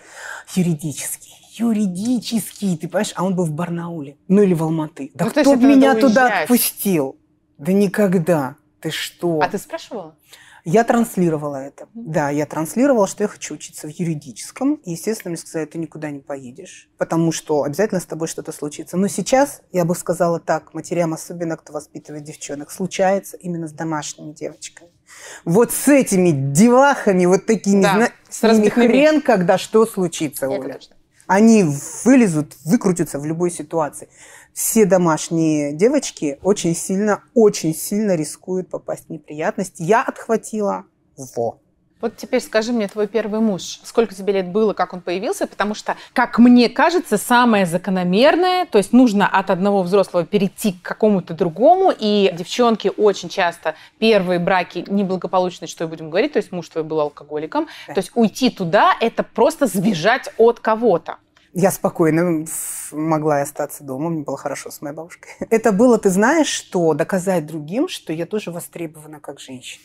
[0.55, 5.11] юридический юридический, ты понимаешь, а он был в Барнауле, ну или в Алматы.
[5.15, 7.17] Да ну, кто меня туда отпустил?
[7.61, 8.57] Да никогда.
[8.81, 9.41] Ты что?
[9.43, 10.17] А ты спрашивала?
[10.65, 11.89] Я транслировала это.
[11.93, 14.77] Да, я транслировала, что я хочу учиться в юридическом.
[14.77, 18.97] И, естественно, мне сказали, ты никуда не поедешь, потому что обязательно с тобой что-то случится.
[18.97, 24.33] Но сейчас, я бы сказала так, матерям, особенно кто воспитывает девчонок, случается именно с домашними
[24.33, 24.91] девочками.
[25.45, 28.09] Вот с этими девахами, вот такими, да, зна...
[28.31, 30.75] с ними хрен, когда что случится, это Оля.
[30.75, 30.97] Точно.
[31.27, 31.65] Они
[32.05, 34.09] вылезут, выкрутятся в любой ситуации
[34.53, 39.83] все домашние девочки очень сильно, очень сильно рискуют попасть в неприятности.
[39.83, 40.85] Я отхватила
[41.17, 41.61] во.
[42.01, 45.47] Вот теперь скажи мне, твой первый муж, сколько тебе лет было, как он появился?
[45.47, 50.83] Потому что, как мне кажется, самое закономерное, то есть нужно от одного взрослого перейти к
[50.83, 56.53] какому-то другому, и девчонки очень часто первые браки неблагополучные, что и будем говорить, то есть
[56.53, 57.95] муж твой был алкоголиком, да.
[57.95, 61.19] то есть уйти туда– это просто сбежать от кого-то.
[61.53, 62.47] Я спокойно
[62.93, 65.33] могла остаться дома, мне было хорошо с моей бабушкой.
[65.51, 69.85] Это было, ты знаешь, что доказать другим, что я тоже востребована как женщина.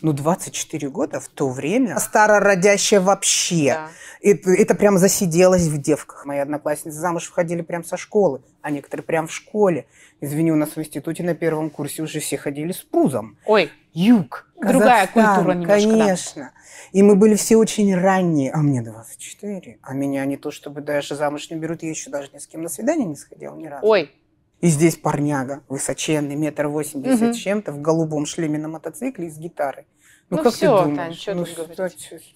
[0.00, 1.98] Ну, 24 года в то время.
[1.98, 3.74] Старородящая вообще.
[3.74, 3.88] Да.
[4.20, 6.24] Это, это прям засиделось в девках.
[6.24, 9.86] Мои одноклассницы замуж входили прям со школы, а некоторые прям в школе.
[10.20, 13.36] Извини, у нас в институте на первом курсе уже все ходили с пузом.
[13.44, 14.46] Ой, юг.
[14.60, 15.90] Другая культура немножко.
[15.90, 16.42] Конечно.
[16.42, 16.50] Да.
[16.92, 18.50] И мы были все очень ранние.
[18.52, 19.78] А мне 24.
[19.82, 21.82] А меня не то, чтобы даже замуж не берут.
[21.82, 23.86] Я еще даже ни с кем на свидание не сходила ни разу.
[23.86, 24.10] Ой.
[24.60, 27.38] И здесь парняга, высоченный, метр восемьдесят угу.
[27.38, 29.86] чем-то, в голубом шлеме на мотоцикле с гитарой.
[30.30, 30.96] Ну, ну как все, ты думаешь?
[30.96, 32.34] Тань, что ну, тут говорить?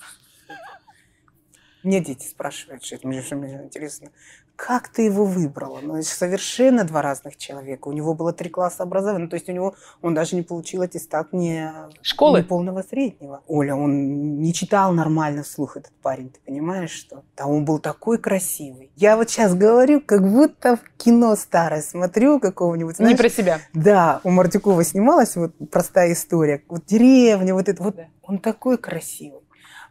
[1.83, 4.13] Мне дети спрашивают, что это мне, мне интересно
[4.57, 5.81] как ты его выбрала?
[5.83, 7.89] Ну, это совершенно два разных человека.
[7.89, 9.25] У него было три класса образования.
[9.25, 12.41] Ну, то есть у него он даже не получил аттестат не, Школы?
[12.41, 13.43] не полного среднего.
[13.49, 17.23] Оля, он не читал нормально вслух этот парень, ты понимаешь, что?
[17.37, 18.91] Да он был такой красивый.
[18.97, 22.97] Я вот сейчас говорю, как будто в кино старое смотрю какого-нибудь.
[22.97, 23.61] Знаешь, не про себя.
[23.75, 26.63] Да, у Мартюкова снималась вот простая история.
[26.69, 27.97] Вот деревня, вот это вот.
[27.97, 28.07] Да.
[28.23, 29.41] Он такой красивый.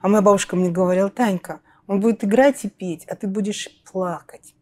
[0.02, 1.60] А моя бабушка мне говорила, Танька,
[1.92, 4.56] он будет играть и петь, а ты будешь плакать.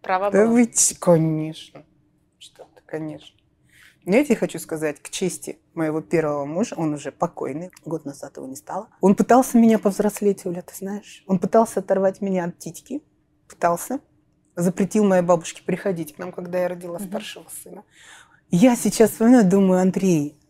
[0.00, 0.56] Право да было.
[0.56, 1.84] ведь, конечно.
[2.38, 3.38] Что-то, конечно.
[4.06, 8.38] Но я тебе хочу сказать, к чести моего первого мужа, он уже покойный, год назад
[8.38, 8.88] его не стало.
[9.02, 11.22] Он пытался меня повзрослеть, Оля, ты знаешь.
[11.26, 13.02] Он пытался оторвать меня от титьки,
[13.46, 14.00] пытался.
[14.56, 17.08] Запретил моей бабушке приходить к нам, когда я родила mm-hmm.
[17.08, 17.84] старшего сына.
[18.50, 20.40] Я сейчас вспоминаю, думаю, Андрей,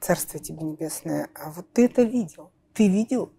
[0.00, 2.52] царствие тебе небесное, а вот ты это видел?
[2.72, 3.32] Ты видел?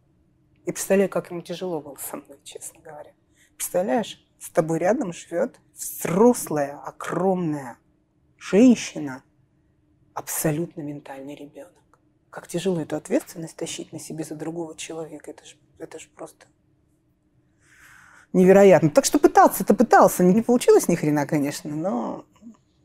[0.66, 3.12] И представляю, как ему тяжело было со мной, честно говоря.
[3.56, 7.78] Представляешь, с тобой рядом живет взрослая, огромная
[8.38, 9.24] женщина,
[10.14, 11.72] абсолютно ментальный ребенок.
[12.30, 15.32] Как тяжело эту ответственность тащить на себе за другого человека.
[15.32, 16.48] Это же это ж просто
[18.32, 18.90] невероятно.
[18.90, 20.24] Так что пытался, это пытался.
[20.24, 22.26] Не получилось ни хрена, конечно, но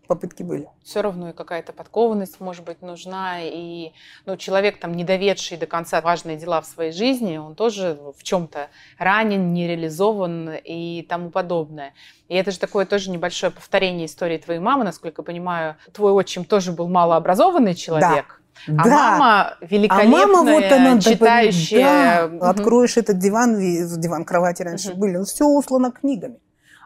[0.08, 0.68] попытки были.
[0.82, 3.42] Все равно и какая-то подкованность, может быть, нужна.
[3.42, 3.92] И
[4.26, 8.22] ну, человек, там, не доведший до конца важные дела в своей жизни, он тоже в
[8.24, 8.68] чем-то
[8.98, 11.92] ранен, нереализован и тому подобное.
[12.28, 14.82] И это же такое тоже небольшое повторение истории твоей мамы.
[14.84, 18.40] Насколько я понимаю, твой отчим тоже был малообразованный человек.
[18.66, 18.82] Да.
[18.82, 18.90] А да.
[18.90, 21.84] мама великолепная, а мама вот она читающая.
[21.84, 22.26] Да.
[22.26, 22.44] Угу.
[22.44, 23.56] Откроешь этот диван,
[24.00, 25.00] диван кровати раньше угу.
[25.00, 26.38] были, он все услано книгами.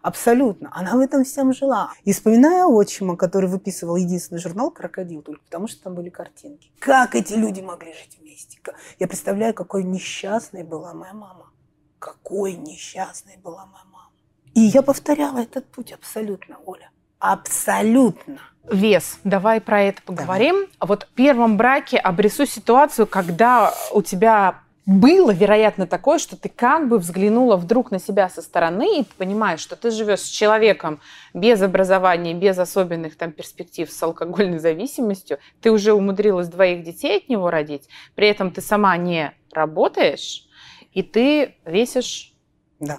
[0.02, 0.70] Абсолютно.
[0.72, 1.92] Она в этом всем жила.
[2.04, 6.70] И вспоминая отчима, который выписывал единственный журнал «Крокодил», только потому что там были картинки.
[6.80, 8.58] Как эти люди могли жить вместе?
[8.98, 11.50] Я представляю, какой несчастной была моя мама.
[11.98, 14.10] Какой несчастной была моя мама.
[14.54, 16.90] И я повторяла этот путь абсолютно, Оля.
[17.20, 18.38] Абсолютно.
[18.70, 19.18] Вес.
[19.22, 20.54] Давай про это поговорим.
[20.54, 20.68] Давай.
[20.80, 26.88] Вот в первом браке обрисуй ситуацию, когда у тебя было, вероятно, такое, что ты как
[26.88, 31.00] бы взглянула вдруг на себя со стороны, и ты понимаешь, что ты живешь с человеком
[31.34, 37.28] без образования, без особенных там перспектив с алкогольной зависимостью, ты уже умудрилась двоих детей от
[37.28, 40.48] него родить, при этом ты сама не работаешь,
[40.92, 42.34] и ты весишь
[42.80, 42.98] да.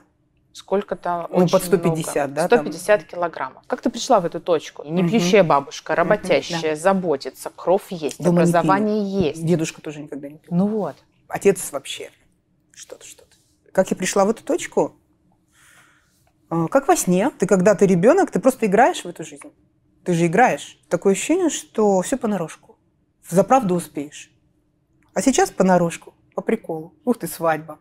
[0.53, 2.33] сколько-то Ну, под 150, много.
[2.33, 2.45] да?
[2.45, 3.09] 150 там?
[3.09, 3.63] килограммов.
[3.67, 4.83] Как ты пришла в эту точку?
[4.85, 5.49] Не пьющая угу.
[5.49, 6.75] бабушка, работящая, угу, да.
[6.77, 9.45] заботится, кровь есть, Дома образование есть.
[9.45, 10.55] Дедушка тоже никогда не пил.
[10.55, 10.95] Ну вот.
[11.33, 12.11] Отец вообще
[12.75, 13.35] что-то, что-то.
[13.71, 14.93] Как я пришла в эту точку?
[16.47, 17.31] А, как во сне.
[17.31, 19.51] Ты когда ты ребенок, ты просто играешь в эту жизнь.
[20.05, 20.79] Ты же играешь.
[20.89, 22.77] Такое ощущение, что все понарошку.
[23.27, 24.31] За правду успеешь.
[25.15, 26.93] А сейчас понарошку, по приколу.
[27.03, 27.79] Ух ты, свадьба.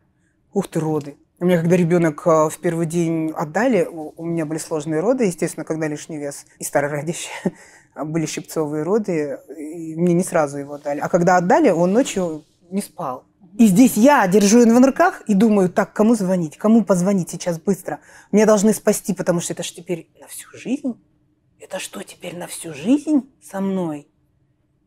[0.54, 1.18] Ух ты, роды.
[1.38, 5.66] У меня, когда ребенок а, в первый день отдали, у меня были сложные роды, естественно,
[5.66, 7.52] когда лишний вес и старородящие,
[8.02, 11.00] были щипцовые роды, и мне не сразу его отдали.
[11.00, 13.26] А когда отдали, он ночью не спал.
[13.58, 17.58] И здесь я держу его на руках и думаю, так, кому звонить, кому позвонить сейчас
[17.58, 18.00] быстро.
[18.30, 20.94] Меня должны спасти, потому что это ж теперь на всю жизнь.
[21.60, 24.08] Это что, теперь на всю жизнь со мной?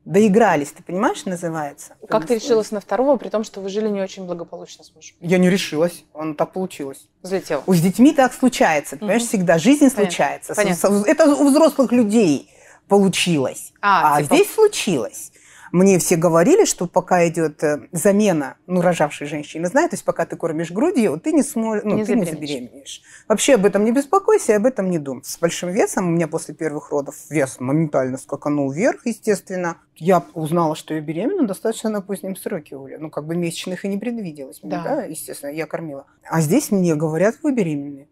[0.04, 1.96] Доигрались, ты понимаешь, называется?
[2.08, 5.16] Как ты решилась на второго, при том, что вы жили не очень благополучно с мужем?
[5.20, 7.08] Я не решилась, оно так получилось.
[7.24, 7.64] Взлетело.
[7.66, 9.30] С детьми так случается, понимаешь, угу.
[9.30, 9.58] всегда.
[9.58, 10.04] Жизнь Понятно.
[10.04, 10.54] случается.
[10.54, 11.04] Понятно.
[11.08, 12.52] Это у взрослых людей
[12.88, 13.74] получилось.
[13.82, 14.36] А, а типа...
[14.36, 15.32] здесь случилось
[15.72, 20.26] мне все говорили, что пока идет э, замена, ну, рожавшей женщины, знаешь, то есть пока
[20.26, 23.02] ты кормишь грудью, ты не сможешь, ну, не ты не забеременеешь.
[23.28, 25.24] Вообще об этом не беспокойся и об этом не думай.
[25.24, 29.78] С большим весом, у меня после первых родов вес моментально скаканул вверх, естественно.
[29.96, 32.98] Я узнала, что я беременна достаточно на позднем сроке, Оля.
[33.00, 34.60] Ну, как бы месячных и не предвиделось.
[34.62, 34.84] Да.
[34.84, 36.06] да, естественно, я кормила.
[36.24, 38.08] А здесь мне говорят, вы беременны.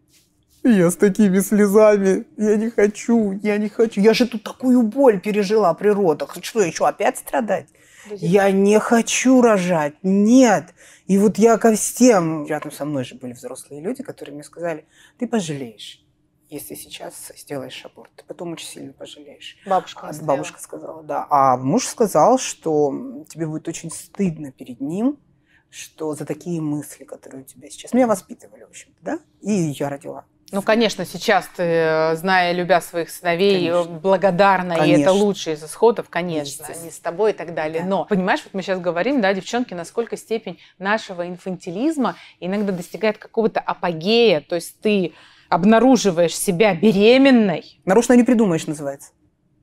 [0.64, 2.26] Я с такими слезами.
[2.36, 4.00] Я не хочу, я не хочу.
[4.00, 6.36] Я же тут такую боль пережила при родах.
[6.40, 7.68] Что, еще опять страдать?
[8.10, 9.94] Я не хочу рожать.
[10.02, 10.74] Нет.
[11.06, 12.46] И вот я ко всем...
[12.46, 14.86] Рядом со мной же были взрослые люди, которые мне сказали,
[15.18, 16.00] ты пожалеешь
[16.50, 19.56] если сейчас сделаешь аборт, ты потом очень сильно пожалеешь.
[19.66, 20.08] Бабушка.
[20.08, 21.26] А, бабушка сказала, да.
[21.30, 25.18] А муж сказал, что тебе будет очень стыдно перед ним,
[25.68, 27.92] что за такие мысли, которые у тебя сейчас.
[27.92, 29.18] Меня воспитывали, в общем-то, да?
[29.40, 30.24] И я родила.
[30.52, 33.98] Ну, конечно, сейчас ты, зная, любя своих сыновей, конечно.
[33.98, 35.00] благодарна, конечно.
[35.00, 37.82] и это лучший из исходов, конечно, они с тобой и так далее.
[37.82, 37.88] Да.
[37.88, 43.60] Но, понимаешь, вот мы сейчас говорим, да, девчонки, насколько степень нашего инфантилизма иногда достигает какого-то
[43.60, 45.12] апогея, то есть ты
[45.48, 47.80] обнаруживаешь себя беременной.
[47.84, 49.10] Нарочно не придумаешь, называется.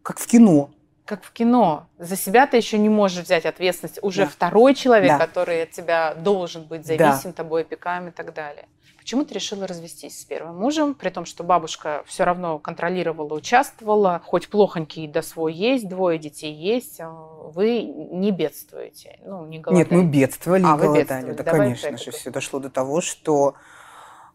[0.03, 0.71] Как в кино.
[1.11, 1.87] Как в кино.
[1.99, 3.99] За себя ты еще не можешь взять ответственность.
[4.01, 4.29] Уже да.
[4.29, 5.17] второй человек, да.
[5.19, 7.33] который от тебя должен быть зависим, да.
[7.33, 8.69] тобой опекаем и так далее.
[8.97, 14.21] Почему ты решила развестись с первым мужем, при том, что бабушка все равно контролировала, участвовала,
[14.23, 19.93] хоть плохонький до свой есть, двое детей есть, а вы не бедствуете, ну, не голодаете.
[19.93, 21.33] Нет, мы бедствовали а, голодали.
[21.33, 23.55] Да, Давай конечно же, все дошло до того, что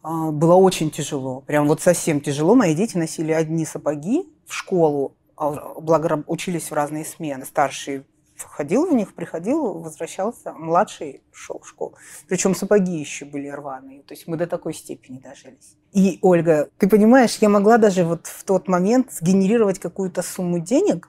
[0.03, 2.55] а, было очень тяжело, прям вот совсем тяжело.
[2.55, 7.44] Мои дети носили одни сапоги в школу, благо учились в разные смены.
[7.44, 8.05] Старший
[8.38, 11.94] ходил в них, приходил, возвращался, младший шел в школу.
[12.29, 14.03] Причем сапоги еще были рваные.
[14.03, 15.77] То есть мы до такой степени дожились.
[15.92, 21.09] И, Ольга, ты понимаешь, я могла даже вот в тот момент сгенерировать какую-то сумму денег,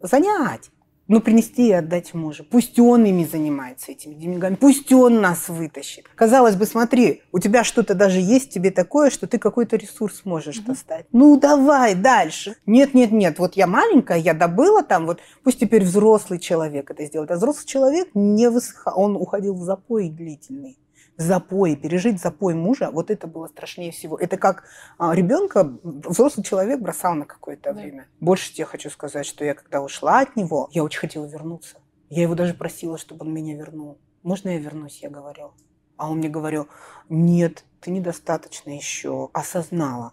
[0.00, 0.70] занять
[1.08, 2.44] ну, принести и отдать мужу.
[2.48, 4.54] Пусть он ими занимается, этими деньгами.
[4.54, 6.06] Пусть он нас вытащит.
[6.14, 10.58] Казалось бы, смотри, у тебя что-то даже есть тебе такое, что ты какой-то ресурс можешь
[10.58, 10.66] mm-hmm.
[10.66, 11.06] достать.
[11.12, 12.56] Ну, давай дальше.
[12.66, 13.38] Нет, нет, нет.
[13.38, 17.30] Вот я маленькая, я добыла там, вот пусть теперь взрослый человек это сделает.
[17.30, 18.94] А взрослый человек не высыхал.
[18.96, 20.78] Он уходил в запой длительный
[21.16, 24.18] запой, пережить запой мужа, вот это было страшнее всего.
[24.18, 24.64] Это как
[24.98, 27.80] а, ребенка взрослый человек бросал на какое-то да.
[27.80, 28.08] время.
[28.20, 31.78] Больше тебе хочу сказать, что я когда ушла от него, я очень хотела вернуться.
[32.08, 33.98] Я его даже просила, чтобы он меня вернул.
[34.22, 35.54] Можно я вернусь, я говорила.
[35.96, 36.68] А он мне говорил,
[37.08, 40.12] нет, ты недостаточно еще осознала,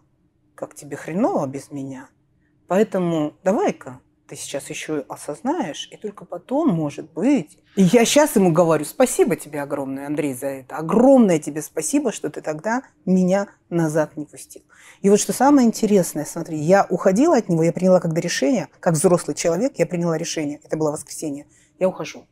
[0.56, 2.10] как тебе хреново без меня.
[2.68, 7.58] Поэтому давай-ка ты сейчас еще осознаешь, и только потом, может быть.
[7.76, 10.78] И я сейчас ему говорю, спасибо тебе огромное, Андрей, за это.
[10.78, 14.62] Огромное тебе спасибо, что ты тогда меня назад не пустил.
[15.02, 18.94] И вот что самое интересное, смотри, я уходила от него, я приняла когда решение, как
[18.94, 21.48] взрослый человек, я приняла решение, это было воскресенье,
[21.80, 22.28] я ухожу.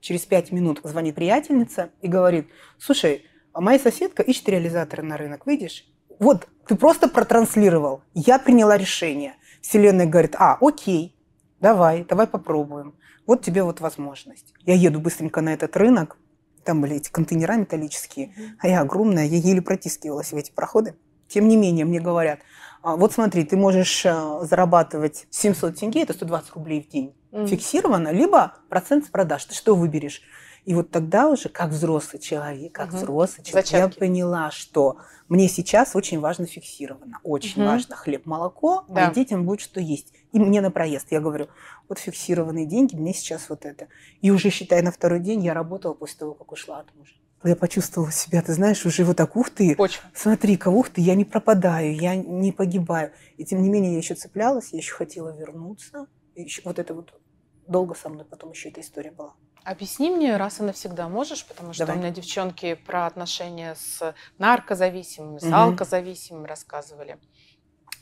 [0.00, 2.48] Через пять минут звонит приятельница и говорит,
[2.78, 5.86] слушай, а моя соседка ищет реализаторы на рынок, видишь?
[6.18, 8.02] Вот, ты просто протранслировал.
[8.12, 9.36] Я приняла решение.
[9.62, 11.16] Вселенная говорит, а, окей,
[11.60, 12.94] давай, давай попробуем.
[13.26, 14.54] Вот тебе вот возможность.
[14.64, 16.16] Я еду быстренько на этот рынок,
[16.64, 20.94] там были эти контейнера металлические, а я огромная, я еле протискивалась в эти проходы.
[21.28, 22.40] Тем не менее, мне говорят,
[22.82, 27.46] «А, вот смотри, ты можешь э, зарабатывать 700 тенге, это 120 рублей в день, mm.
[27.46, 29.44] фиксированно, либо процент с продаж.
[29.44, 30.22] Ты что выберешь?
[30.64, 32.98] И вот тогда уже, как взрослый человек, как угу.
[32.98, 33.96] взрослый человек, Зачатки.
[33.96, 37.18] я поняла, что мне сейчас очень важно фиксировано.
[37.22, 37.70] Очень угу.
[37.70, 39.08] важно хлеб, молоко, а да.
[39.08, 40.12] а детям будет что есть.
[40.32, 41.08] И мне на проезд.
[41.10, 41.48] Я говорю,
[41.88, 43.88] вот фиксированные деньги, мне сейчас вот это.
[44.20, 47.14] И уже, считай, на второй день я работала после того, как ушла от мужа.
[47.42, 50.04] Я почувствовала себя, ты знаешь, уже вот так, ух ты, Почва.
[50.14, 53.12] смотри-ка, ух ты, я не пропадаю, я не погибаю.
[53.38, 56.06] И тем не менее я еще цеплялась, я еще хотела вернуться.
[56.34, 57.18] И еще вот это вот
[57.66, 59.34] долго со мной потом еще эта история была.
[59.64, 61.98] Объясни мне раз и навсегда можешь, потому что Давай.
[61.98, 65.54] у меня девчонки про отношения с наркозависимыми, с угу.
[65.54, 67.18] алкозависимыми рассказывали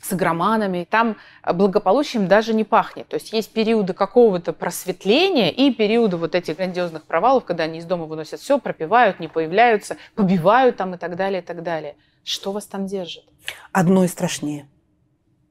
[0.00, 0.87] с игроманами.
[0.88, 1.16] Там
[1.52, 3.08] благополучием даже не пахнет.
[3.08, 7.84] То есть есть периоды какого-то просветления и периоды вот этих грандиозных провалов, когда они из
[7.84, 11.96] дома выносят все, пропивают, не появляются, побивают там и так далее, и так далее.
[12.24, 13.24] Что вас там держит?
[13.72, 14.68] Одно и страшнее.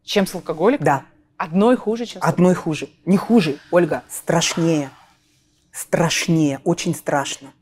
[0.03, 0.85] Чем с алкоголиком?
[0.85, 1.05] Да.
[1.37, 2.89] Одной хуже, чем с Одной хуже.
[3.05, 4.89] Не хуже, Ольга, страшнее
[5.77, 7.53] страшнее, очень страшно.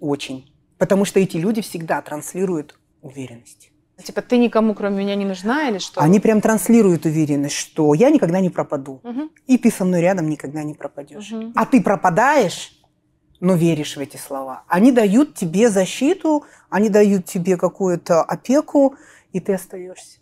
[0.00, 0.50] Очень.
[0.78, 3.70] Потому что эти люди всегда транслируют уверенность.
[4.02, 6.00] Типа ты никому кроме меня не нужна или что?
[6.00, 9.00] Они прям транслируют уверенность, что я никогда не пропаду.
[9.04, 9.30] Угу.
[9.46, 11.30] И ты со мной рядом никогда не пропадешь.
[11.30, 11.52] Угу.
[11.54, 12.76] А ты пропадаешь,
[13.38, 14.64] но веришь в эти слова.
[14.66, 18.96] Они дают тебе защиту, они дают тебе какую-то опеку,
[19.32, 20.18] и ты остаешься.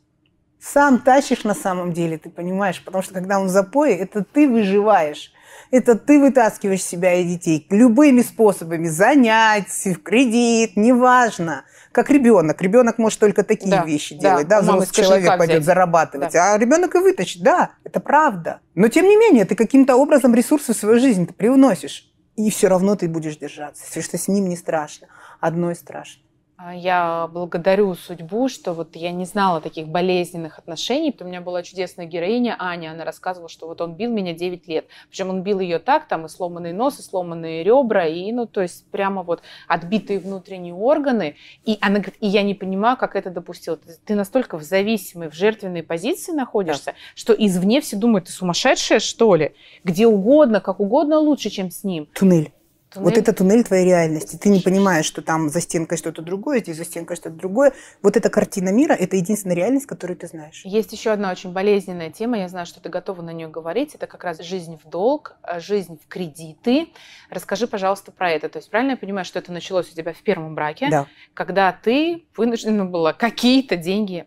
[0.60, 4.48] Сам тащишь на самом деле, ты понимаешь, потому что когда он в запое, это ты
[4.48, 5.32] выживаешь
[5.72, 11.64] это ты вытаскиваешь себя и детей любыми способами, занять, в кредит, неважно.
[11.92, 12.60] Как ребенок.
[12.62, 14.20] Ребенок может только такие да, вещи да.
[14.20, 14.48] делать.
[14.48, 15.64] Да, взрослый человек пойдет взять?
[15.64, 16.32] зарабатывать.
[16.32, 16.54] Да.
[16.54, 17.42] А ребенок и вытащит.
[17.42, 18.60] Да, это правда.
[18.74, 22.10] Но тем не менее, ты каким-то образом ресурсы в свою жизнь привносишь.
[22.36, 23.82] И все равно ты будешь держаться.
[23.86, 25.08] Если что с ним не страшно.
[25.40, 26.22] Одно страшно.
[26.64, 31.14] А, я благодарю судьбу, что вот я не знала таких болезненных отношений.
[31.18, 34.86] У меня была чудесная героиня Аня, она рассказывала, что вот он бил меня 9 лет.
[35.08, 38.62] Причем он бил ее так, там и сломанный нос, и сломанные ребра, и ну то
[38.62, 41.34] есть прямо вот отбитые внутренние органы.
[41.64, 43.78] И она говорит, и я не понимаю, как это допустил.
[44.04, 46.94] Ты настолько в зависимой, в жертвенной позиции находишься, да.
[47.16, 49.54] что извне все думают, ты сумасшедшая что ли?
[49.82, 52.06] Где угодно, как угодно лучше, чем с ним.
[52.14, 52.52] Туннель.
[52.92, 53.08] Туннель.
[53.08, 54.36] Вот это туннель твоей реальности.
[54.36, 57.72] Ты не понимаешь, что там за стенкой что-то другое, здесь за стенкой что-то другое.
[58.02, 60.62] Вот эта картина мира– это единственная реальность, которую ты знаешь.
[60.64, 63.94] Есть еще одна очень болезненная тема, я знаю, что ты готова на нее говорить.
[63.94, 66.88] Это как раз жизнь в долг, э, жизнь в кредиты.
[67.30, 68.48] Расскажи, пожалуйста, про это.
[68.48, 71.06] То есть правильно я понимаю, что это началось у тебя в первом браке, да.
[71.34, 74.26] когда ты вынуждена была какие-то деньги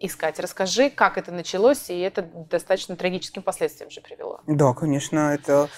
[0.00, 0.40] искать.
[0.40, 4.40] Расскажи, как это началось, и это достаточно трагическим последствиям же привело.
[4.46, 5.68] Да, конечно, это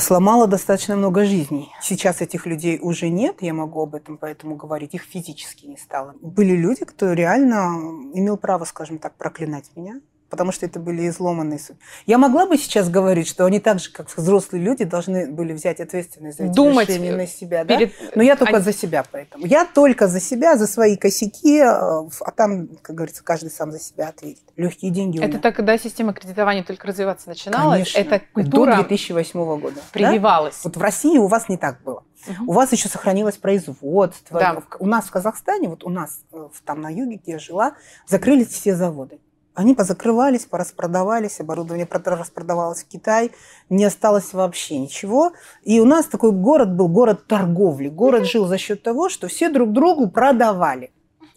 [0.00, 1.70] сломала достаточно много жизней.
[1.80, 6.14] Сейчас этих людей уже нет, я могу об этом поэтому говорить, их физически не стало.
[6.20, 7.76] Были люди, кто реально
[8.14, 11.80] имел право, скажем так, проклинать меня потому что это были изломанные судьбы.
[12.06, 15.80] Я могла бы сейчас говорить, что они так же, как взрослые люди, должны были взять
[15.80, 17.90] ответственность за эти Думать решения на себя, перед...
[17.90, 18.10] да?
[18.14, 18.64] Но я только они...
[18.64, 19.46] за себя поэтому.
[19.46, 23.80] Я только за себя, за свои косяки, э, а там, как говорится, каждый сам за
[23.80, 24.42] себя ответит.
[24.56, 25.22] Легкие деньги.
[25.22, 28.14] Это так, когда система кредитования только развиваться начиналась, Конечно.
[28.14, 30.54] это культура до 2008 года прививалась.
[30.56, 30.60] Да?
[30.64, 32.04] Вот в России у вас не так было.
[32.26, 32.50] Угу.
[32.50, 34.38] У вас еще сохранилось производство.
[34.38, 34.62] Да.
[34.78, 37.74] У нас в Казахстане, вот у нас э, там на юге, где я жила,
[38.06, 39.18] закрылись все заводы.
[39.58, 43.32] Они позакрывались, пораспродавались, оборудование распродавалось в Китай,
[43.68, 45.32] не осталось вообще ничего.
[45.64, 47.88] И у нас такой город был, город торговли.
[47.88, 50.92] Город жил за счет того, что все друг другу продавали.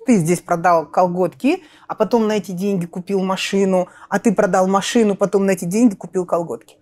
[0.06, 5.16] Ты здесь продал колготки, а потом на эти деньги купил машину, а ты продал машину,
[5.16, 6.78] потом на эти деньги купил колготки.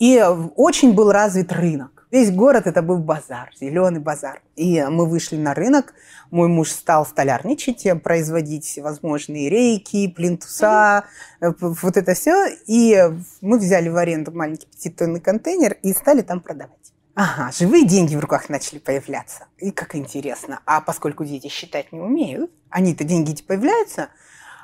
[0.00, 0.20] И
[0.56, 1.99] очень был развит рынок.
[2.10, 4.42] Весь город это был базар, зеленый базар.
[4.56, 5.94] И мы вышли на рынок,
[6.32, 11.04] мой муж стал столярничать, производить всевозможные рейки, плинтуса,
[11.40, 11.76] mm-hmm.
[11.82, 12.48] вот это все.
[12.66, 13.00] И
[13.40, 16.76] мы взяли в аренду маленький пятитонный контейнер и стали там продавать.
[17.14, 19.46] Ага, живые деньги в руках начали появляться.
[19.58, 20.60] И как интересно.
[20.66, 24.08] А поскольку дети считать не умеют, они-то деньги эти появляются–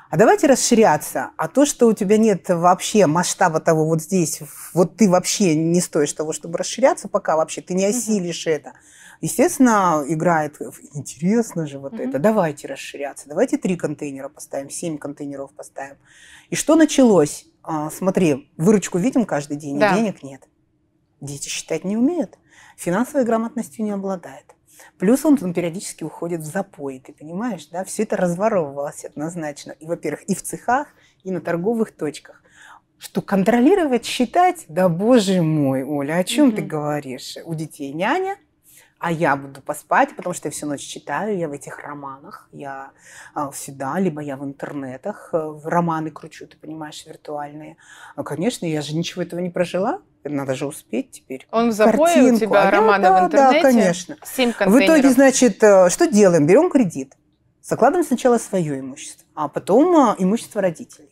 [0.09, 1.31] а давайте расширяться.
[1.37, 4.41] А то, что у тебя нет вообще масштаба того вот здесь,
[4.73, 8.51] вот ты вообще не стоишь того, чтобы расширяться, пока вообще ты не осилишь mm-hmm.
[8.51, 8.73] это.
[9.19, 10.59] Естественно, играет
[10.93, 12.09] интересно же вот mm-hmm.
[12.09, 12.19] это.
[12.19, 13.27] Давайте расширяться.
[13.27, 15.97] Давайте три контейнера поставим, семь контейнеров поставим.
[16.49, 17.45] И что началось?
[17.63, 19.95] А, смотри, выручку видим каждый день, да.
[19.95, 20.47] денег нет.
[21.19, 22.37] Дети считать не умеют,
[22.77, 24.55] финансовой грамотностью не обладают.
[24.97, 27.83] Плюс он, он периодически уходит в запой, ты понимаешь, да?
[27.83, 29.71] Все это разворовывалось однозначно.
[29.71, 30.87] И, во-первых, и в цехах,
[31.23, 32.41] и на торговых точках.
[32.97, 36.55] Что контролировать, считать, да боже мой, Оля, о чем mm-hmm.
[36.55, 37.37] ты говоришь?
[37.45, 38.37] У детей няня,
[38.99, 42.91] а я буду поспать, потому что я всю ночь читаю, я в этих романах, я
[43.35, 47.77] а, всегда, либо я в интернетах, а, романы кручу, ты понимаешь, виртуальные.
[48.15, 51.47] А, конечно, я же ничего этого не прожила, надо же успеть теперь.
[51.51, 52.35] Он в запое Картинку.
[52.35, 53.61] у тебя а романы да, в интернете?
[53.61, 54.17] Да, конечно.
[54.23, 56.45] Семь В итоге, значит, э, что делаем?
[56.45, 57.15] Берем кредит.
[57.61, 61.09] Закладываем сначала свое имущество, а потом э, имущество родителей.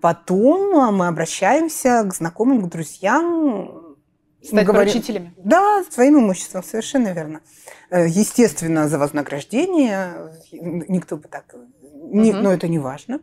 [0.00, 3.96] Потом э, мы обращаемся к знакомым, к друзьям.
[4.42, 5.34] Стать говорим, поручителями?
[5.36, 7.42] Да, своим имуществом, совершенно верно.
[7.90, 10.32] Естественно, за вознаграждение.
[10.50, 11.54] Никто бы так...
[11.54, 12.32] Угу.
[12.32, 13.20] но это не важно.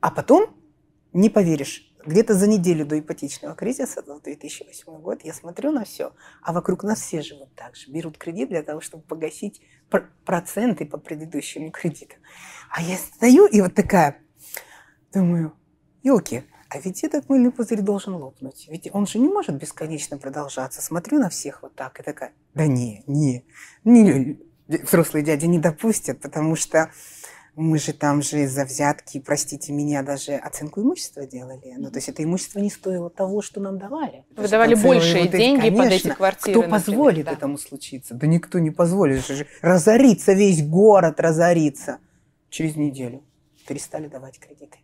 [0.00, 0.46] А потом,
[1.12, 6.52] не поверишь, где-то за неделю до ипотечного кризиса, 2008 год, я смотрю на все, а
[6.52, 7.90] вокруг нас все живут так же.
[7.90, 9.60] Берут кредит для того, чтобы погасить
[10.24, 12.14] проценты по предыдущему кредиту.
[12.70, 14.18] А я стою и вот такая,
[15.12, 15.52] думаю,
[16.02, 18.68] елки, а ведь этот мыльный пузырь должен лопнуть.
[18.70, 20.80] Ведь он же не может бесконечно продолжаться.
[20.80, 23.44] Смотрю на всех вот так и такая, да не, не,
[23.84, 24.38] не
[24.68, 26.90] взрослые дяди не допустят, потому что
[27.60, 31.74] мы же там же за взятки, простите меня, даже оценку имущества делали.
[31.76, 34.24] Ну, то есть это имущество не стоило того, что нам давали.
[34.34, 36.52] Вы давали большие вот деньги конечно, под эти квартиры.
[36.52, 37.32] Кто например, позволит да.
[37.32, 38.14] этому случиться?
[38.14, 39.26] Да никто не позволит.
[39.26, 41.98] Же разориться весь город, разориться.
[42.48, 43.22] Через неделю
[43.68, 44.78] перестали давать кредиты.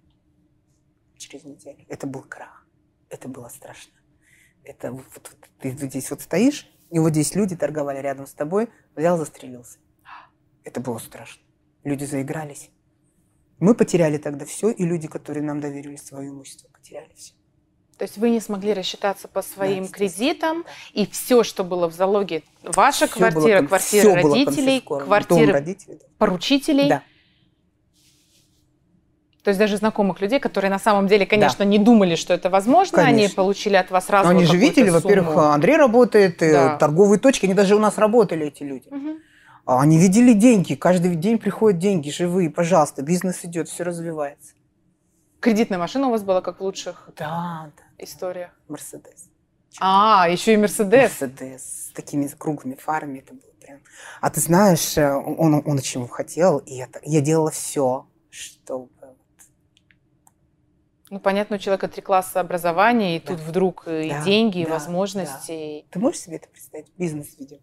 [1.17, 1.79] Через неделю.
[1.89, 2.67] Это был крах.
[3.09, 3.95] Это было страшно.
[4.65, 8.69] Это вот, вот, ты здесь вот стоишь, и вот здесь люди торговали рядом с тобой,
[8.95, 9.79] взял, застрелился.
[10.63, 11.46] Это было страшно
[11.87, 12.71] люди заигрались.
[13.59, 17.33] Мы потеряли тогда все, и люди, которые нам доверили свое имущество, потеряли все.
[17.97, 21.95] То есть вы не смогли рассчитаться по своим да, кредитам, и все, что было в
[21.95, 26.89] залоге, ваша все квартира, было, квартира родителей, квартира родителей, поручителей.
[26.91, 27.03] Да.
[29.43, 31.71] То есть даже знакомых людей, которые на самом деле, конечно, да.
[31.71, 33.25] не думали, что это возможно, конечно.
[33.25, 34.25] они получили от вас сразу.
[34.25, 36.77] Но они же видели, во-первых, Андрей работает, э, да.
[36.77, 38.89] торговые точки, они даже у нас работали, эти люди.
[38.89, 39.19] Угу.
[39.67, 44.55] А они видели деньги, каждый день приходят деньги живые, пожалуйста, бизнес идет, все развивается.
[45.41, 48.05] Кредитная машина у вас была как в лучших да, да.
[48.05, 48.51] историях?
[48.69, 49.29] Мерседес.
[49.81, 51.21] А, еще и Мерседес.
[51.21, 53.81] Мерседес с такими круглыми фарами это было прям.
[54.21, 58.89] А ты знаешь, э, он, он, чего хотел, и это, я делала все, чтобы
[61.09, 63.29] ну, понятно, у человека три класса образования, и да.
[63.29, 65.83] тут вдруг и да, деньги, да, и возможности.
[65.83, 65.89] Да.
[65.91, 66.93] Ты можешь себе это представить?
[66.97, 67.61] Бизнес ведем.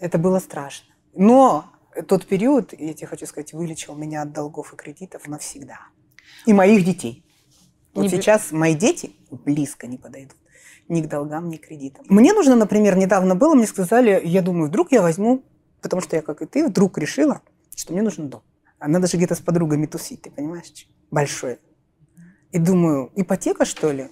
[0.00, 0.92] Это было страшно.
[1.14, 1.66] Но
[2.08, 5.78] тот период, я тебе хочу сказать, вылечил меня от долгов и кредитов навсегда.
[6.46, 7.24] И моих детей.
[7.94, 10.36] Вот не сейчас мои дети близко не подойдут
[10.88, 12.04] ни к долгам, ни к кредитам.
[12.08, 15.44] Мне нужно, например, недавно было, мне сказали, я думаю, вдруг я возьму,
[15.80, 17.42] потому что я, как и ты, вдруг решила,
[17.76, 18.42] что мне нужен дом.
[18.80, 20.88] Надо же где-то с подругами тусить, ты понимаешь?
[21.10, 21.58] Большой.
[22.50, 24.10] И думаю, ипотека, что ли?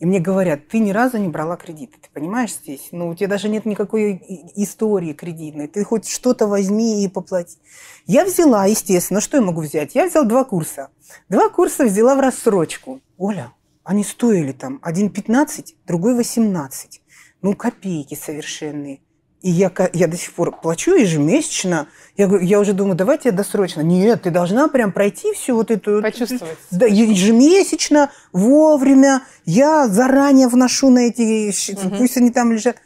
[0.00, 2.88] И мне говорят, ты ни разу не брала кредиты, ты понимаешь здесь?
[2.90, 4.22] Ну, у тебя даже нет никакой
[4.56, 5.68] истории кредитной.
[5.68, 7.58] Ты хоть что-то возьми и поплати.
[8.06, 9.94] Я взяла, естественно, что я могу взять?
[9.94, 10.88] Я взяла два курса.
[11.28, 13.02] Два курса взяла в рассрочку.
[13.18, 13.52] Оля,
[13.84, 17.02] они стоили там один 15, другой 18.
[17.42, 19.00] Ну, копейки совершенные.
[19.42, 21.88] И я, я до сих пор плачу ежемесячно.
[22.16, 23.80] Я, говорю, я уже думаю, давайте я досрочно.
[23.80, 26.02] Нет, ты должна прям пройти всю вот эту...
[26.02, 26.58] Почувствовать.
[26.70, 29.22] Да, ежемесячно, вовремя.
[29.46, 31.48] Я заранее вношу на эти...
[31.72, 31.96] Угу.
[31.96, 32.76] Пусть они там лежат.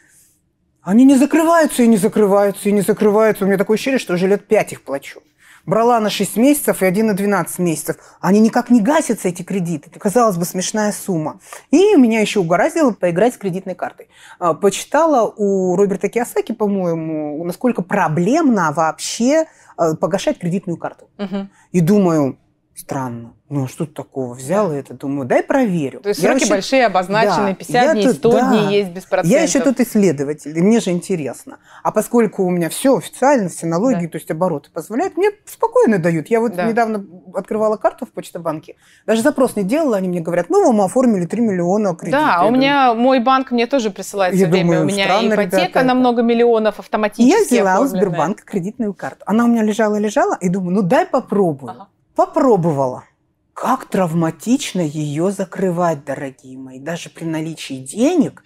[0.82, 3.44] Они не закрываются и не закрываются, и не закрываются.
[3.44, 5.22] У меня такое ощущение, что уже лет пять их плачу
[5.66, 7.96] брала на 6 месяцев и один на 12 месяцев.
[8.20, 9.90] Они никак не гасятся, эти кредиты.
[9.90, 11.40] Это, казалось бы, смешная сумма.
[11.70, 14.08] И меня еще угораздило поиграть с кредитной картой.
[14.38, 19.46] А, почитала у Роберта Киосаки, по-моему, насколько проблемно вообще
[19.76, 21.08] а, погашать кредитную карту.
[21.18, 21.48] Угу.
[21.72, 22.38] И думаю,
[22.74, 23.34] странно.
[23.50, 24.34] Ну, а что тут такого?
[24.34, 24.76] Взял да.
[24.76, 26.00] это, думаю, дай проверю.
[26.00, 26.54] То есть я сроки вообще...
[26.54, 28.48] большие, обозначены, да, 50 дней, 100 да.
[28.48, 29.30] дней есть без процентов.
[29.30, 31.58] Я еще тут исследователь, и мне же интересно.
[31.84, 34.08] А поскольку у меня все официально, все налоги, да.
[34.08, 36.28] то есть обороты позволяют, мне спокойно дают.
[36.28, 36.64] Я вот да.
[36.64, 37.04] недавно
[37.34, 41.42] открывала карту в Почтобанке, даже запрос не делала, они мне говорят, ну, вам оформили 3
[41.42, 42.22] миллиона кредитов.
[42.22, 44.80] Да, а у меня мой банк мне тоже присылает все время.
[44.80, 49.22] у меня странно, ипотека ребята, на много миллионов автоматически Я взяла у Сбербанка кредитную карту.
[49.26, 51.70] Она у меня лежала-лежала, и думаю, ну, дай попробую.
[51.70, 51.88] Ага.
[52.14, 53.04] Попробовала.
[53.52, 58.42] Как травматично ее закрывать, дорогие мои, даже при наличии денег.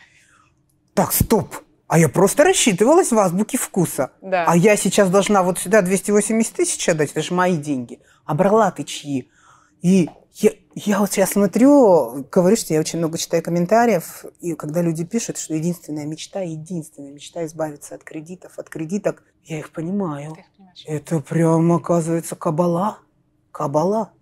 [0.95, 1.55] Так, стоп,
[1.87, 4.13] а я просто рассчитывалась в азбуке вкуса.
[4.21, 4.45] Да.
[4.47, 8.01] А я сейчас должна вот сюда 280 тысяч отдать, это же мои деньги.
[8.27, 9.31] А брала ты чьи?
[9.81, 14.83] И я, я вот сейчас смотрю, говорю, что я очень много читаю комментариев, и когда
[14.83, 20.37] люди пишут, что единственная мечта, единственная мечта избавиться от кредитов, от кредиток, я их понимаю.
[20.87, 22.99] Это прям, оказывается, кабала.
[23.59, 24.13] Кабала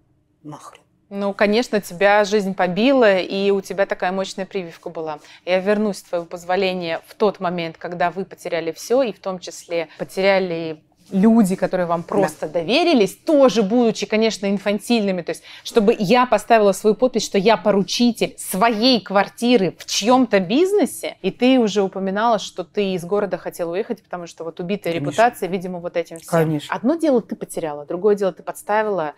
[0.44, 0.80] нахрен.
[1.10, 5.18] Ну, конечно, тебя жизнь побила, и у тебя такая мощная прививка была.
[5.44, 9.38] Я вернусь, с твоего позволения, в тот момент, когда вы потеряли все, и в том
[9.38, 12.60] числе потеряли люди, которые вам просто да.
[12.60, 18.34] доверились, тоже будучи, конечно, инфантильными, то есть, чтобы я поставила свою подпись, что я поручитель
[18.38, 24.02] своей квартиры в чьем-то бизнесе, и ты уже упоминала, что ты из города хотела уехать,
[24.02, 25.10] потому что вот убитая конечно.
[25.10, 26.28] репутация, видимо, вот этим всем.
[26.28, 26.74] Конечно.
[26.74, 29.14] Одно дело ты потеряла, другое дело ты подставила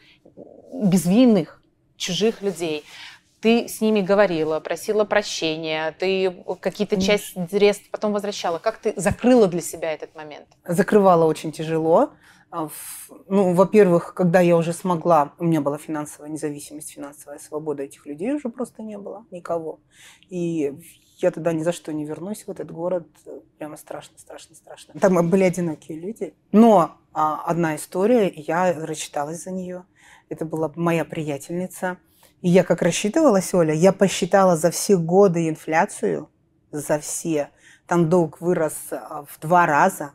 [0.73, 1.63] безвинных
[1.97, 2.85] чужих людей.
[3.41, 8.59] Ты с ними говорила, просила прощения, ты какие-то часть средств потом возвращала.
[8.59, 10.49] Как ты закрыла для себя этот момент?
[10.65, 12.11] Закрывала очень тяжело.
[12.51, 12.71] А,
[13.27, 18.33] ну, во-первых, когда я уже смогла, у меня была финансовая независимость, финансовая свобода этих людей
[18.33, 19.81] уже просто не было никого.
[20.31, 20.73] И
[21.19, 23.07] я туда ни за что не вернусь в этот город.
[23.59, 24.95] Прямо страшно, страшно, страшно.
[24.99, 26.35] Там были одинокие люди.
[26.51, 29.85] Но а, одна история, я рассчиталась за нее.
[30.31, 31.99] Это была моя приятельница.
[32.41, 36.29] И я как рассчитывалась, Оля, я посчитала за все годы инфляцию,
[36.71, 37.51] за все.
[37.87, 40.13] Там долг вырос а, в два раза.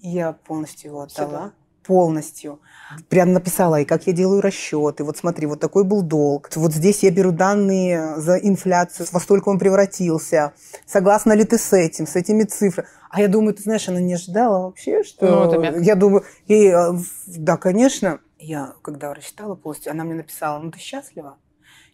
[0.00, 1.28] Я полностью его отдала.
[1.28, 1.52] Сюда.
[1.84, 2.60] Полностью.
[3.08, 5.04] Прям написала, и как я делаю расчеты.
[5.04, 6.50] Вот смотри, вот такой был долг.
[6.56, 10.52] Вот здесь я беру данные за инфляцию, во столько он превратился.
[10.84, 12.88] Согласна ли ты с этим, с этими цифрами?
[13.10, 15.26] А я думаю, ты знаешь, она не ожидала вообще, что...
[15.26, 16.92] Ну, это я думаю, и, а,
[17.26, 21.38] да, конечно я, когда рассчитала полностью, она мне написала, ну ты счастлива?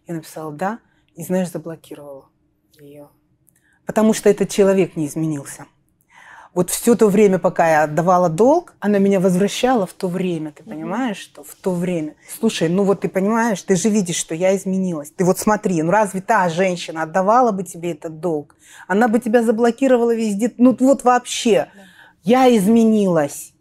[0.07, 0.78] Я написала, да.
[1.14, 2.28] И, знаешь, заблокировала
[2.80, 3.09] ее.
[3.86, 5.66] Потому что этот человек не изменился.
[6.55, 10.53] Вот все то время, пока я отдавала долг, она меня возвращала в то время.
[10.53, 12.14] Ты понимаешь, что в то время?
[12.38, 15.11] Слушай, ну вот ты понимаешь, ты же видишь, что я изменилась.
[15.11, 18.55] Ты вот смотри, ну разве та женщина отдавала бы тебе этот долг?
[18.86, 20.53] Она бы тебя заблокировала везде.
[20.59, 21.68] Ну вот вообще.
[22.22, 23.51] Я изменилась.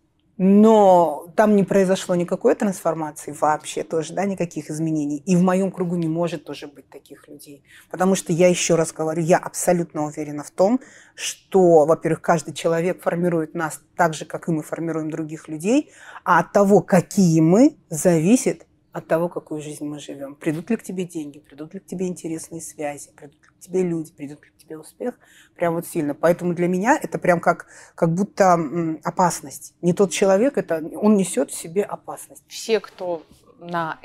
[0.44, 5.18] Но там не произошло никакой трансформации вообще тоже, да, никаких изменений.
[5.18, 7.64] И в моем кругу не может тоже быть таких людей.
[7.92, 10.80] Потому что я еще раз говорю, я абсолютно уверена в том,
[11.14, 15.92] что, во-первых, каждый человек формирует нас так же, как и мы формируем других людей,
[16.24, 20.36] а от того, какие мы, зависит от того, какую жизнь мы живем.
[20.36, 23.84] Придут ли к тебе деньги, придут ли к тебе интересные связи, придут ли к тебе
[23.84, 25.18] люди, придут ли к тебе успех.
[25.56, 26.14] Прям вот сильно.
[26.14, 28.58] Поэтому для меня это прям как, как будто
[29.04, 29.74] опасность.
[29.82, 32.44] Не тот человек, это он несет в себе опасность.
[32.48, 33.24] Все, кто
[33.60, 34.00] на,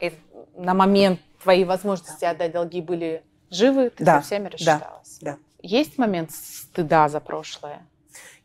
[0.57, 2.31] на момент твоей возможности да.
[2.31, 4.21] отдать долги были живы, ты да.
[4.21, 5.19] со всеми рассчиталась.
[5.21, 5.33] Да.
[5.33, 5.39] да.
[5.63, 7.87] Есть момент стыда за прошлое?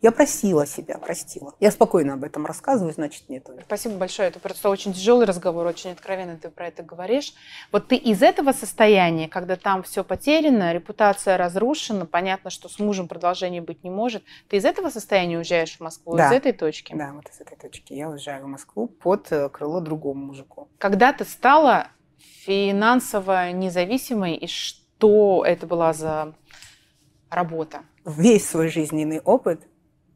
[0.01, 1.53] Я просила себя, простила.
[1.59, 3.47] Я спокойно об этом рассказываю, значит, нет.
[3.65, 4.30] Спасибо большое.
[4.30, 7.34] Это просто очень тяжелый разговор, очень откровенно ты про это говоришь.
[7.72, 13.07] Вот ты из этого состояния, когда там все потеряно, репутация разрушена, понятно, что с мужем
[13.07, 16.30] продолжение быть не может, ты из этого состояния уезжаешь в Москву, да.
[16.30, 16.95] из этой точки?
[16.95, 17.93] Да, вот из этой точки.
[17.93, 20.67] Я уезжаю в Москву под э, крыло другому мужику.
[20.80, 21.89] Когда ты стала
[22.45, 26.34] финансово независимой и Что это была за
[27.32, 27.82] работа?
[28.06, 29.62] Весь свой жизненный опыт,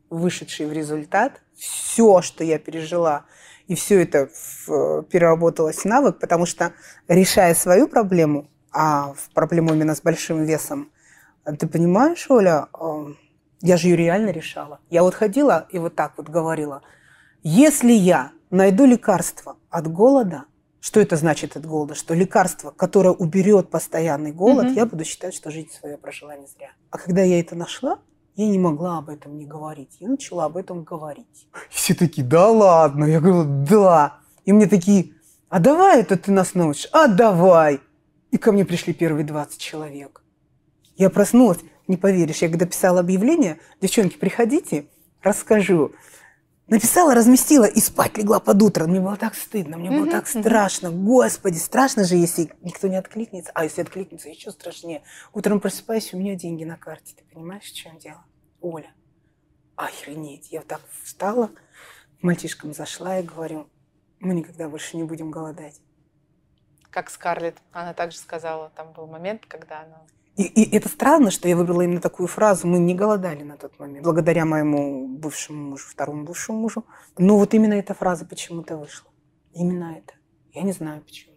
[0.10, 3.26] вышедший в результат, все, что я пережила,
[3.68, 4.30] и все это
[4.68, 6.74] в, переработалось в навык, потому что,
[7.08, 10.92] решая свою проблему, а проблему именно с большим весом,
[11.46, 13.06] ты понимаешь, Оля, э,
[13.62, 14.80] я же ее реально решала.
[14.90, 16.82] Я вот ходила и вот так вот говорила,
[17.44, 20.46] если я найду лекарство от голода,
[20.86, 21.96] что это значит от голода?
[21.96, 24.76] Что лекарство, которое уберет постоянный голод, mm-hmm.
[24.76, 26.74] я буду считать, что жизнь свою прожила не зря.
[26.92, 27.98] А когда я это нашла,
[28.36, 29.98] я не могла об этом не говорить.
[30.00, 31.48] Я начала об этом говорить.
[31.72, 33.06] Все такие, да ладно.
[33.06, 34.20] Я говорю, да.
[34.46, 35.14] И мне такие,
[35.50, 36.88] а давай это ты нас научишь?
[36.92, 37.82] А давай.
[38.30, 40.22] И ко мне пришли первые 20 человек.
[40.98, 44.86] Я проснулась, не поверишь, я когда писала объявление, девчонки, приходите,
[45.24, 45.94] расскажу.
[46.68, 48.88] Написала, разместила и спать легла под утро.
[48.88, 50.90] Мне было так стыдно, мне было так страшно.
[50.90, 53.52] Господи, страшно же, если никто не откликнется.
[53.54, 55.04] А если откликнется, еще страшнее.
[55.32, 57.14] Утром просыпаюсь, у меня деньги на карте.
[57.16, 58.26] Ты понимаешь, в чем дело?
[58.62, 58.92] Оля,
[59.76, 60.52] охренеть.
[60.52, 61.52] Я вот так встала,
[62.20, 63.68] к мальчишкам зашла и говорю,
[64.20, 65.80] мы никогда больше не будем голодать.
[66.90, 70.02] Как Скарлетт, она также сказала, там был момент, когда она
[70.36, 72.68] и, и это странно, что я выбрала именно такую фразу.
[72.68, 76.86] Мы не голодали на тот момент, благодаря моему бывшему мужу, второму бывшему мужу.
[77.18, 79.10] Но вот именно эта фраза почему-то вышла.
[79.54, 80.14] Именно это.
[80.54, 81.36] Я не знаю почему.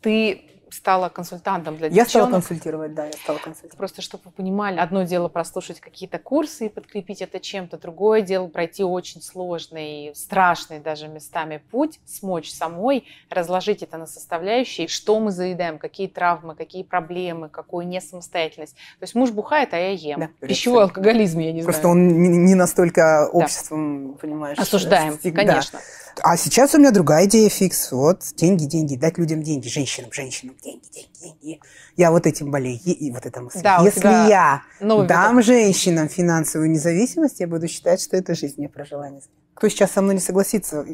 [0.00, 2.06] Ты стала консультантом для девчонок.
[2.06, 3.76] Я стала консультировать, да, я стала консультировать.
[3.76, 8.48] Просто чтобы вы понимали, одно дело прослушать какие-то курсы и подкрепить это чем-то, другое дело
[8.48, 15.30] пройти очень сложный, страшный даже местами путь, смочь самой разложить это на составляющие, что мы
[15.30, 18.74] заедаем, какие травмы, какие проблемы, какую несамостоятельность.
[18.74, 20.20] То есть муж бухает, а я ем.
[20.20, 21.96] Да, Пищевой алкоголизм, я не Просто знаю.
[21.96, 24.18] Просто он не настолько обществом, да.
[24.18, 25.36] понимаешь, осуждаем, стиг...
[25.36, 25.80] конечно.
[26.22, 27.92] А сейчас у меня другая идея фикс.
[27.92, 31.60] Вот, деньги, деньги, дать людям деньги, женщинам, женщинам, деньги, деньги, деньги.
[31.96, 33.60] Я вот этим болею, и вот это мысль.
[33.62, 35.44] Да, Если я дам видок.
[35.44, 39.20] женщинам финансовую независимость, я буду считать, что это жизнь я прожила не
[39.54, 40.86] Кто сейчас со мной не согласится,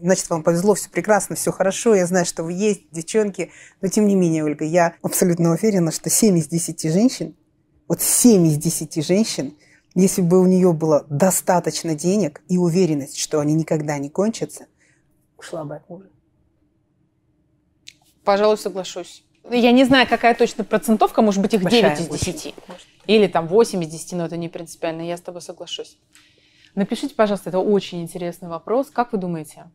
[0.00, 3.50] значит, вам повезло, все прекрасно, все хорошо, я знаю, что вы есть, девчонки.
[3.80, 7.36] Но тем не менее, Ольга, я абсолютно уверена, что 7 из 10 женщин,
[7.88, 9.54] вот 7 из 10 женщин–
[10.00, 14.68] если бы у нее было достаточно денег и уверенность, что они никогда не кончатся,
[15.36, 16.08] ушла бы от мужа.
[18.22, 19.24] Пожалуй, соглашусь.
[19.50, 22.28] Я не знаю, какая точно процентовка, может быть, их Большая, 9 из 10.
[22.28, 22.54] Очень.
[23.06, 25.02] Или там 8 из 10, но это не принципиально.
[25.02, 25.98] Я с тобой соглашусь.
[26.76, 28.90] Напишите, пожалуйста, это очень интересный вопрос.
[28.90, 29.68] Как вы думаете,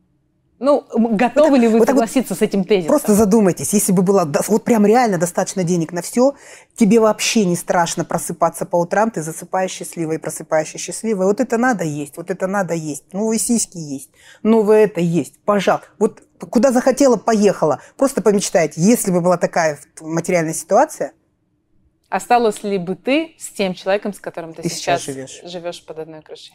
[0.60, 2.90] ну, готовы вот ли вы вот согласиться вот с этим тезисом?
[2.90, 6.36] Просто задумайтесь, если бы было вот прям реально достаточно денег на все,
[6.76, 11.26] тебе вообще не страшно просыпаться по утрам, ты засыпаешь счастливой, просыпаешься счастливой.
[11.26, 13.12] Вот это надо есть, вот это надо есть.
[13.14, 14.10] Новые сиськи есть,
[14.42, 15.40] новое это есть.
[15.44, 15.88] Пожалуйста.
[16.00, 17.82] Вот куда захотела, поехала.
[17.98, 21.14] Просто помечтайте, если бы была такая материальная ситуация.
[22.10, 25.42] Осталась ли бы ты с тем человеком, с которым ты, ты сейчас, сейчас живешь.
[25.44, 26.54] живешь под одной крышей?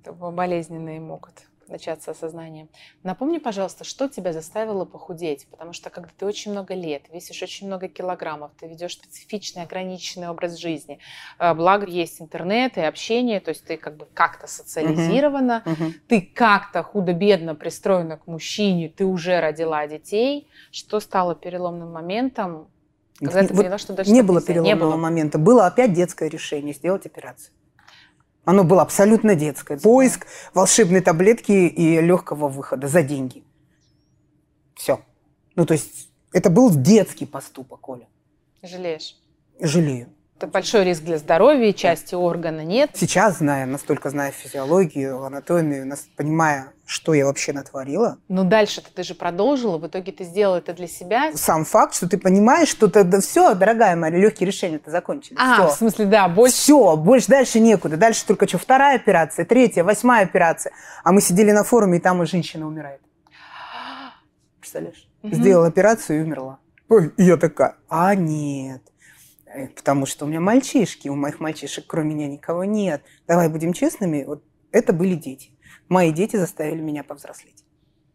[0.00, 2.68] Это болезненные могут начаться осознание.
[3.02, 5.46] Напомни, пожалуйста, что тебя заставило похудеть?
[5.50, 10.28] Потому что когда ты очень много лет, весишь очень много килограммов, ты ведешь специфичный, ограниченный
[10.28, 10.98] образ жизни,
[11.38, 15.76] а, благо есть интернет и общение, то есть ты как бы как-то социализирована, uh-huh.
[15.76, 15.92] Uh-huh.
[16.08, 20.48] ты как-то худо-бедно пристроена к мужчине, ты уже родила детей.
[20.72, 22.68] Что стало переломным моментом,
[23.18, 24.96] когда ты поняла, что дальше не было переломного не было.
[24.96, 25.38] момента.
[25.38, 27.52] Было опять детское решение сделать операцию.
[28.44, 29.78] Оно было абсолютно детское.
[29.78, 33.44] Поиск волшебной таблетки и легкого выхода за деньги.
[34.74, 35.00] Все.
[35.56, 38.08] Ну, то есть это был детский поступок, Оля.
[38.62, 39.16] Жалеешь?
[39.60, 40.08] Жалею.
[40.40, 42.92] Это большой риск для здоровья, части органа нет.
[42.94, 48.16] Сейчас, зная, настолько зная физиологию, анатомию, понимая, что я вообще натворила.
[48.28, 51.32] Но дальше ты же продолжила, в итоге ты сделала это для себя.
[51.34, 55.36] Сам факт, что ты понимаешь, что ты, да все, дорогая моя, легкие решения-то закончились.
[55.38, 55.68] А, все.
[55.68, 56.56] в смысле, да, больше...
[56.56, 57.98] Все, больше дальше некуда.
[57.98, 60.72] Дальше только что вторая операция, третья, восьмая операция.
[61.04, 63.02] А мы сидели на форуме, и там и женщина умирает.
[64.58, 65.06] Представляешь?
[65.22, 65.34] Угу.
[65.34, 66.60] Сделала операцию и умерла.
[66.88, 68.80] Ой, и я такая, а нет.
[69.52, 73.02] Э, потому что у меня мальчишки, у моих мальчишек кроме меня никого нет.
[73.26, 74.42] Давай будем честными, вот
[74.72, 75.50] это были дети.
[75.88, 77.64] Мои дети заставили меня повзрослеть.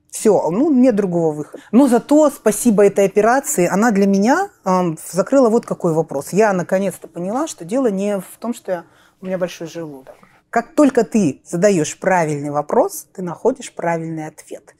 [0.09, 1.61] Все, ну, нет другого выхода.
[1.73, 6.31] Но зато спасибо этой операции, она для меня э, закрыла вот какой вопрос.
[6.31, 8.85] Я наконец-то поняла, что дело не в том, что я,
[9.19, 10.15] у меня большой желудок.
[10.49, 14.73] Как только ты задаешь правильный вопрос, ты находишь правильный ответ.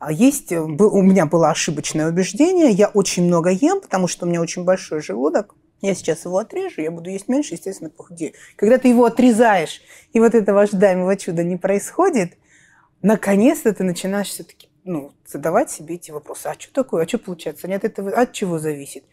[0.00, 4.28] А есть, э, у меня было ошибочное убеждение, я очень много ем, потому что у
[4.28, 8.32] меня очень большой желудок, я сейчас его отрежу, я буду есть меньше, естественно, похудею.
[8.56, 12.38] Когда ты его отрезаешь, и вот этого ожидаемого чуда не происходит,
[13.02, 16.46] наконец-то ты начинаешь все-таки ну, задавать себе эти вопросы.
[16.46, 17.04] А что такое?
[17.04, 17.68] А что получается?
[17.68, 19.04] Нет, это от чего зависит?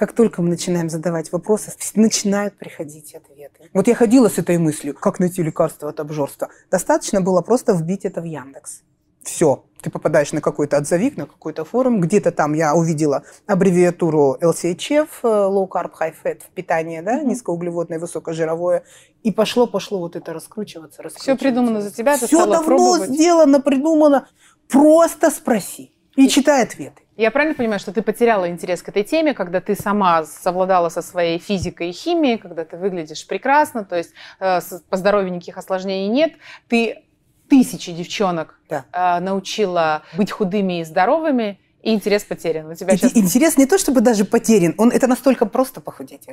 [0.00, 3.68] как только мы начинаем задавать вопросы, начинают приходить ответы.
[3.74, 6.48] Вот я ходила с этой мыслью, как найти лекарство от обжорства.
[6.70, 8.82] Достаточно было просто вбить это в Яндекс.
[9.22, 15.08] Все, ты попадаешь на какой-то отзывик, на какой-то форум, где-то там я увидела аббревиатуру LCHF,
[15.22, 18.84] э, Low Carb High Fat, в питании, да, низкоуглеводное, высокожировое,
[19.22, 21.36] и пошло-пошло вот это раскручиваться, раскручиваться.
[21.36, 23.10] Все придумано за тебя, ты Все давно пробовать.
[23.10, 24.28] сделано, придумано.
[24.68, 27.02] Просто спроси и читай ответы.
[27.16, 31.02] Я правильно понимаю, что ты потеряла интерес к этой теме, когда ты сама совладала со
[31.02, 36.08] своей физикой и химией, когда ты выглядишь прекрасно, то есть э, по здоровью никаких осложнений
[36.08, 36.32] нет,
[36.68, 37.04] ты
[37.50, 38.86] тысячи девчонок да.
[38.92, 42.70] э, научила быть худыми и здоровыми, и интерес потерян.
[42.70, 43.16] У тебя и, сейчас...
[43.16, 46.26] Интерес не то чтобы даже потерян, он это настолько просто похудеть,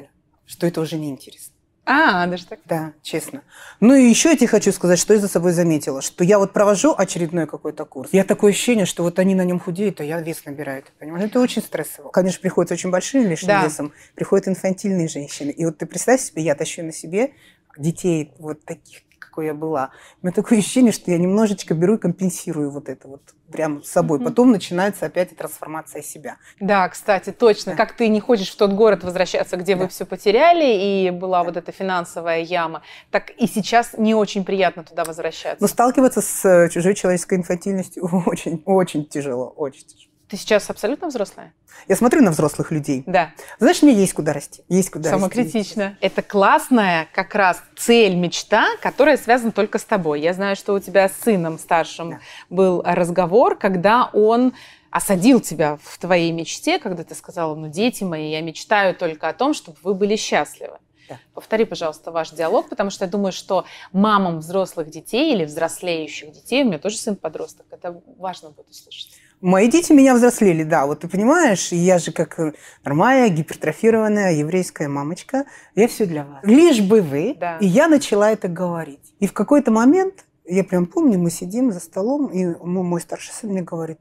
[0.46, 1.54] что это уже не интересно.
[1.90, 2.60] А, даже так?
[2.66, 3.44] Да, честно.
[3.80, 6.52] Ну и еще я тебе хочу сказать, что я за собой заметила, что я вот
[6.52, 8.10] провожу очередной какой-то курс.
[8.12, 10.84] Я такое ощущение, что вот они на нем худеют, а я вес набираю.
[10.84, 11.30] Ты понимаешь?
[11.30, 12.10] Это очень стрессово.
[12.10, 13.64] Конечно, приходят очень большим лишним да.
[13.64, 15.50] весом, приходят инфантильные женщины.
[15.50, 17.32] И вот ты представь себе, я тащу на себе
[17.78, 19.07] детей вот таких
[19.38, 19.92] какой я была.
[20.24, 23.22] У меня такое ощущение, что я немножечко беру и компенсирую вот это вот
[23.52, 24.18] прямо с собой.
[24.18, 24.24] Mm-hmm.
[24.24, 26.38] Потом начинается опять трансформация себя.
[26.60, 27.74] Да, кстати, точно.
[27.74, 27.78] Да.
[27.78, 29.84] Как ты не хочешь в тот город возвращаться, где да.
[29.84, 31.44] вы все потеряли, и была да.
[31.44, 32.82] вот эта финансовая яма,
[33.12, 35.62] так и сейчас не очень приятно туда возвращаться.
[35.62, 40.07] Но сталкиваться с э, чужой человеческой инфантильностью очень, очень тяжело, очень тяжело.
[40.30, 41.54] Ты сейчас абсолютно взрослая?
[41.88, 43.04] Я смотрю на взрослых людей.
[43.06, 43.32] Да.
[43.60, 44.62] Знаешь, мне есть куда расти.
[44.68, 45.84] Есть куда Самокритично.
[45.86, 45.98] Расти.
[46.02, 50.20] Это классная как раз цель, мечта, которая связана только с тобой.
[50.20, 52.20] Я знаю, что у тебя с сыном старшим да.
[52.50, 54.54] был разговор, когда он
[54.92, 59.34] осадил тебя в твоей мечте, когда ты сказала, ну, дети мои, я мечтаю только о
[59.34, 60.78] том, чтобы вы были счастливы.
[61.08, 61.20] Да.
[61.34, 66.64] Повтори, пожалуйста, ваш диалог, потому что я думаю, что мамам взрослых детей или взрослеющих детей,
[66.64, 69.14] у меня тоже сын подросток, это важно будет услышать.
[69.40, 72.40] Мои дети меня взрослели, да, вот ты понимаешь, я же как
[72.84, 76.40] нормальная, гипертрофированная еврейская мамочка, я все для вас.
[76.44, 77.58] Лишь бы вы, да.
[77.60, 79.14] и я начала это говорить.
[79.20, 83.52] И в какой-то момент, я прям помню, мы сидим за столом, и мой старший сын
[83.52, 84.00] мне говорит,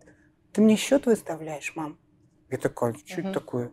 [0.53, 1.99] ты мне счет выставляешь, мам?
[2.51, 3.29] Я такая, что угу.
[3.29, 3.71] это такое?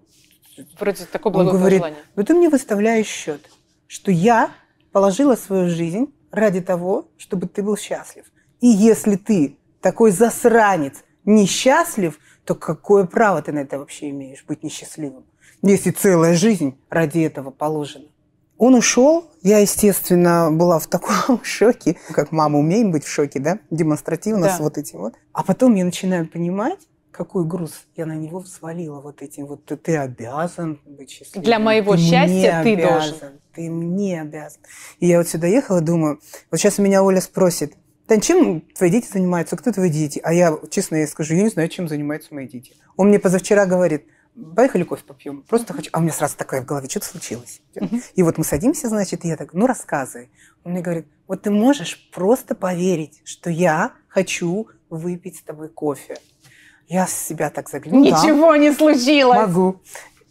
[0.78, 1.82] Вроде такое Он говорит,
[2.16, 3.50] ну ты мне выставляешь счет,
[3.88, 4.52] что я
[4.92, 8.26] положила свою жизнь ради того, чтобы ты был счастлив.
[8.60, 14.64] И если ты такой засранец, несчастлив, то какое право ты на это вообще имеешь, быть
[14.64, 15.26] несчастливым?
[15.62, 18.06] Если целая жизнь ради этого положена.
[18.58, 23.60] Он ушел, я, естественно, была в таком шоке, как мама умеем быть в шоке, да,
[23.72, 24.58] демонстративно да.
[24.58, 25.16] с вот этим вот.
[25.34, 26.80] А потом я начинаю понимать,
[27.14, 31.46] какой груз я на него взвалила вот этим вот ты, ты обязан быть счастливым.
[31.46, 33.40] Для моего ты счастья ты обязан, должен.
[33.54, 34.62] Ты мне обязан.
[35.00, 36.20] И я вот сюда ехала, думаю,
[36.50, 37.76] вот сейчас меня Оля спросит,
[38.08, 39.56] Тань, чем твои дети занимаются?
[39.56, 40.20] Кто твои дети?
[40.24, 42.74] А я, честно, я скажу, я не знаю, чем занимаются мои дети.
[42.98, 44.06] Он мне позавчера говорит,
[44.56, 45.44] поехали кофе попьем.
[45.44, 45.90] Просто хочу.
[45.94, 47.62] А у меня сразу такое в голове, что-то случилось.
[48.16, 50.30] И вот мы садимся, значит, и я так, ну рассказывай.
[50.64, 56.18] Он мне говорит, вот ты можешь просто поверить, что я хочу выпить с тобой кофе.
[56.88, 58.04] Я с себя так заглянула.
[58.04, 59.38] Ничего не случилось.
[59.38, 59.82] Могу.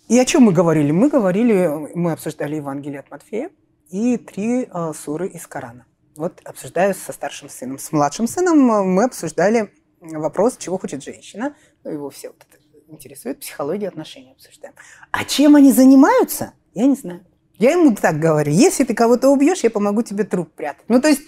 [0.08, 0.92] И о чем мы говорили?
[0.92, 3.50] Мы говорили, мы обсуждали Евангелие от Матфея
[3.90, 5.86] и три э, суры из Корана.
[6.16, 7.78] Вот обсуждаю со старшим сыном.
[7.78, 11.54] С младшим сыном э, мы обсуждали вопрос, чего хочет женщина.
[11.84, 14.74] Ну, его все вот это интересует, психологию отношений обсуждаем.
[15.10, 17.24] А чем они занимаются, я не знаю.
[17.58, 20.84] Я ему так говорю, если ты кого-то убьешь, я помогу тебе труп прятать.
[20.88, 21.22] Ну, то есть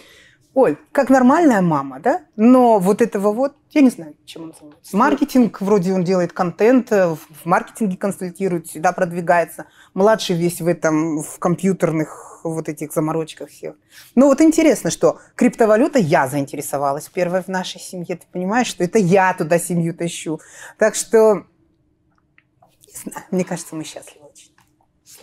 [0.55, 2.23] Оль, как нормальная мама, да?
[2.37, 4.97] Но вот этого вот, я не знаю, чем он занимается.
[4.97, 9.67] Маркетинг, вроде он делает контент, э, в маркетинге консультирует, всегда продвигается.
[9.95, 13.75] Младший весь в этом, в компьютерных вот этих заморочках всех.
[14.15, 18.17] Ну вот интересно, что криптовалюта я заинтересовалась первой в нашей семье.
[18.17, 20.41] Ты понимаешь, что это я туда семью тащу.
[20.79, 21.47] Так что,
[22.87, 24.24] не знаю, мне кажется, мы счастливы.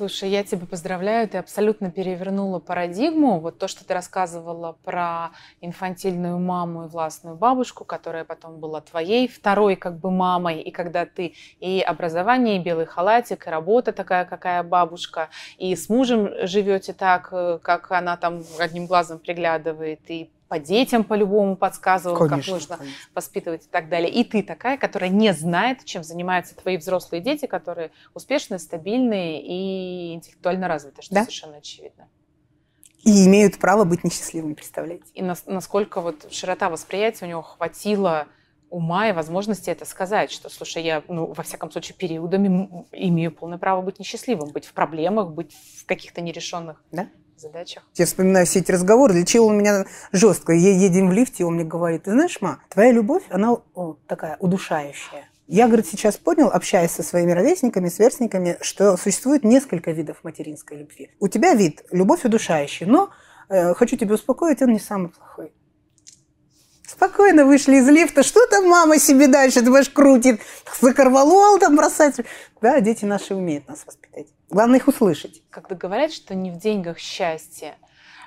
[0.01, 3.39] Слушай, я тебя поздравляю, ты абсолютно перевернула парадигму.
[3.39, 5.29] Вот то, что ты рассказывала про
[5.59, 11.05] инфантильную маму и властную бабушку, которая потом была твоей второй как бы мамой, и когда
[11.05, 15.29] ты и образование, и белый халатик, и работа такая, какая бабушка,
[15.59, 21.05] и с мужем живете так, э, как она там одним глазом приглядывает, и по детям
[21.05, 22.97] по-любому подсказывал, конечно, как нужно конечно.
[23.15, 24.11] воспитывать и так далее.
[24.11, 30.13] И ты такая, которая не знает, чем занимаются твои взрослые дети, которые успешные, стабильные и
[30.13, 31.21] интеллектуально развиты, что да?
[31.21, 32.09] совершенно очевидно.
[33.05, 35.05] И имеют право быть несчастливыми, представляете?
[35.13, 38.27] И на, насколько вот широта восприятия у него хватило
[38.69, 43.57] ума и возможности это сказать, что, слушай, я, ну, во всяком случае, периодами имею полное
[43.57, 47.07] право быть несчастливым, быть в проблемах, быть в каких-то нерешенных да?
[47.41, 47.83] Задачах.
[47.95, 50.53] Я вспоминаю все эти разговоры, лечил он меня жестко.
[50.53, 55.25] Едем в лифте, он мне говорит, ты знаешь, ма, твоя любовь, она о, такая удушающая.
[55.47, 61.11] Я, говорит, сейчас понял, общаясь со своими ровесниками, сверстниками, что существует несколько видов материнской любви.
[61.19, 63.09] У тебя вид– любовь удушающая, но,
[63.49, 65.51] э, хочу тебя успокоить, он не самый плохой.
[66.87, 68.21] Спокойно вышли из лифта.
[68.21, 70.41] Что там мама себе дальше, думаешь, крутит?
[70.81, 72.17] Закорвалол там бросать.
[72.61, 74.27] Да, дети наши умеют нас воспитать.
[74.51, 75.41] Главное их услышать.
[75.49, 77.75] Когда говорят, что не в деньгах счастье,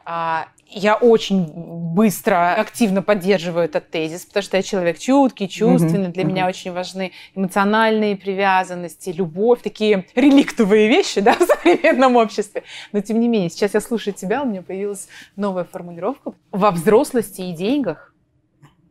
[0.06, 6.08] а, я очень быстро, активно поддерживаю этот тезис, потому что я человек чуткий, чувственный.
[6.08, 12.64] Для меня очень важны эмоциональные привязанности, любовь, такие реликтовые вещи да, в современном обществе.
[12.92, 16.32] Но тем не менее, сейчас я слушаю тебя, у меня появилась новая формулировка.
[16.50, 18.13] Во взрослости и деньгах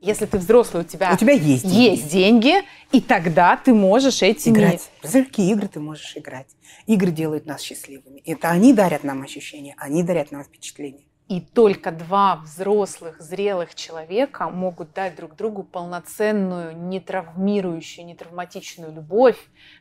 [0.03, 1.81] если ты взрослый, у тебя, у тебя есть, деньги.
[1.81, 2.53] есть деньги,
[2.91, 4.53] и тогда ты можешь этими...
[4.53, 4.91] Играть.
[4.99, 6.47] Представляешь, какие игры ты можешь играть?
[6.85, 8.19] Игры делают нас счастливыми.
[8.25, 11.05] Это они дарят нам ощущения, они дарят нам впечатления.
[11.29, 18.93] И только два взрослых, зрелых человека могут дать друг другу полноценную, не травмирующую, не травматичную
[18.93, 19.37] любовь,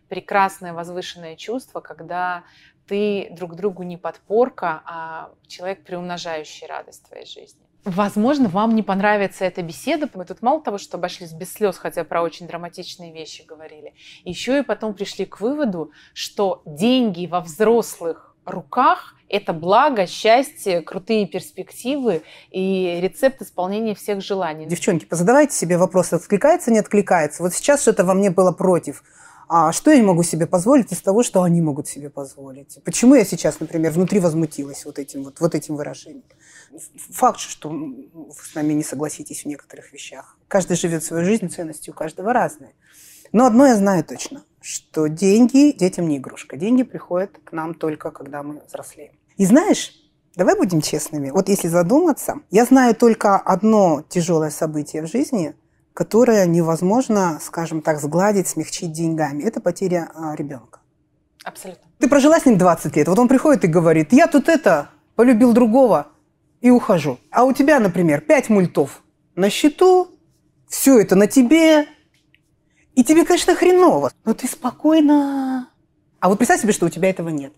[0.08, 2.44] прекрасное возвышенное чувство, когда
[2.86, 7.66] ты друг другу не подпорка, а человек, приумножающий радость твоей жизни.
[7.84, 10.08] Возможно, вам не понравится эта беседа.
[10.14, 14.60] Мы тут мало того, что обошлись без слез, хотя про очень драматичные вещи говорили, еще
[14.60, 22.22] и потом пришли к выводу, что деньги во взрослых руках– это благо, счастье, крутые перспективы
[22.50, 24.66] и рецепт исполнения всех желаний.
[24.66, 27.42] Девчонки, позадавайте себе вопрос, откликается, не откликается.
[27.42, 29.02] Вот сейчас что-то во мне было против.
[29.48, 32.78] А что я могу себе позволить из того, что они могут себе позволить?
[32.84, 36.24] Почему я сейчас, например, внутри возмутилась вот этим, вот, вот этим выражением?
[37.12, 40.38] факт, что вы с нами не согласитесь в некоторых вещах.
[40.48, 42.74] Каждый живет свою жизнь, ценности у каждого разные.
[43.32, 46.56] Но одно я знаю точно, что деньги детям не игрушка.
[46.56, 49.12] Деньги приходят к нам только, когда мы взрослеем.
[49.36, 49.92] И знаешь,
[50.36, 51.30] давай будем честными.
[51.30, 55.54] Вот если задуматься, я знаю только одно тяжелое событие в жизни,
[55.94, 59.42] которое невозможно, скажем так, сгладить, смягчить деньгами.
[59.42, 60.80] Это потеря а, ребенка.
[61.44, 61.88] Абсолютно.
[61.98, 63.08] Ты прожила с ним 20 лет.
[63.08, 66.08] Вот он приходит и говорит, я тут это, полюбил другого,
[66.60, 67.18] и ухожу.
[67.30, 69.02] А у тебя, например, 5 мультов
[69.34, 70.08] на счету,
[70.68, 71.86] все это на тебе,
[72.94, 75.68] и тебе, конечно, хреново, но ты спокойно.
[76.20, 77.52] А вот представь себе, что у тебя этого нет.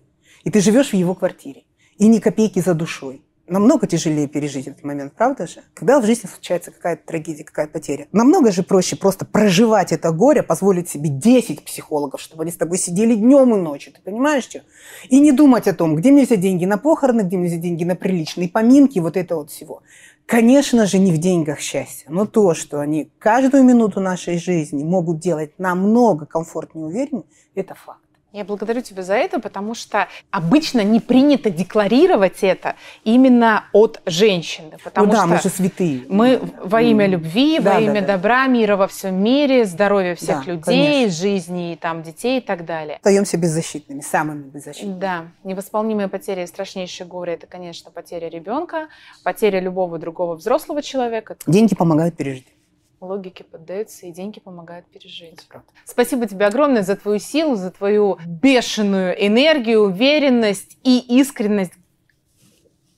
[0.44, 1.64] И ты живешь в его квартире.
[1.98, 5.62] И ни копейки за душой намного тяжелее пережить этот момент, правда же?
[5.74, 10.42] Когда в жизни случается какая-то трагедия, какая-то потеря, намного же проще просто проживать это горе,
[10.42, 14.62] позволить себе 10 психологов, чтобы они с тобой сидели днем и ночью, ты понимаешь, что?
[15.08, 17.84] И не думать о том, где мне взять деньги на похороны, где мне взять деньги
[17.84, 19.82] на приличные поминки, вот это вот всего.
[20.26, 25.18] Конечно же, не в деньгах счастье, но то, что они каждую минуту нашей жизни могут
[25.18, 27.24] делать намного комфортнее и увереннее,
[27.54, 28.03] это факт.
[28.34, 32.74] Я благодарю тебя за это, потому что обычно не принято декларировать это
[33.04, 34.72] именно от женщины.
[34.82, 36.04] Потому ну да, что мы же святые.
[36.08, 40.44] Мы во имя любви, да, во имя да, добра, мира во всем мире, здоровья всех
[40.46, 41.16] да, людей, конечно.
[41.16, 42.96] жизни там, детей и так далее.
[42.96, 44.98] Остаемся беззащитными, самыми беззащитными.
[44.98, 45.26] Да.
[45.44, 48.88] Невосполнимая потеря и страшнейшее горе– это, конечно, потеря ребенка,
[49.22, 51.36] потеря любого другого взрослого человека.
[51.46, 52.53] Деньги помогают пережить
[53.04, 55.46] логике поддаются, и деньги помогают пережить.
[55.84, 61.72] Спасибо тебе огромное за твою силу, за твою бешеную энергию, уверенность и искренность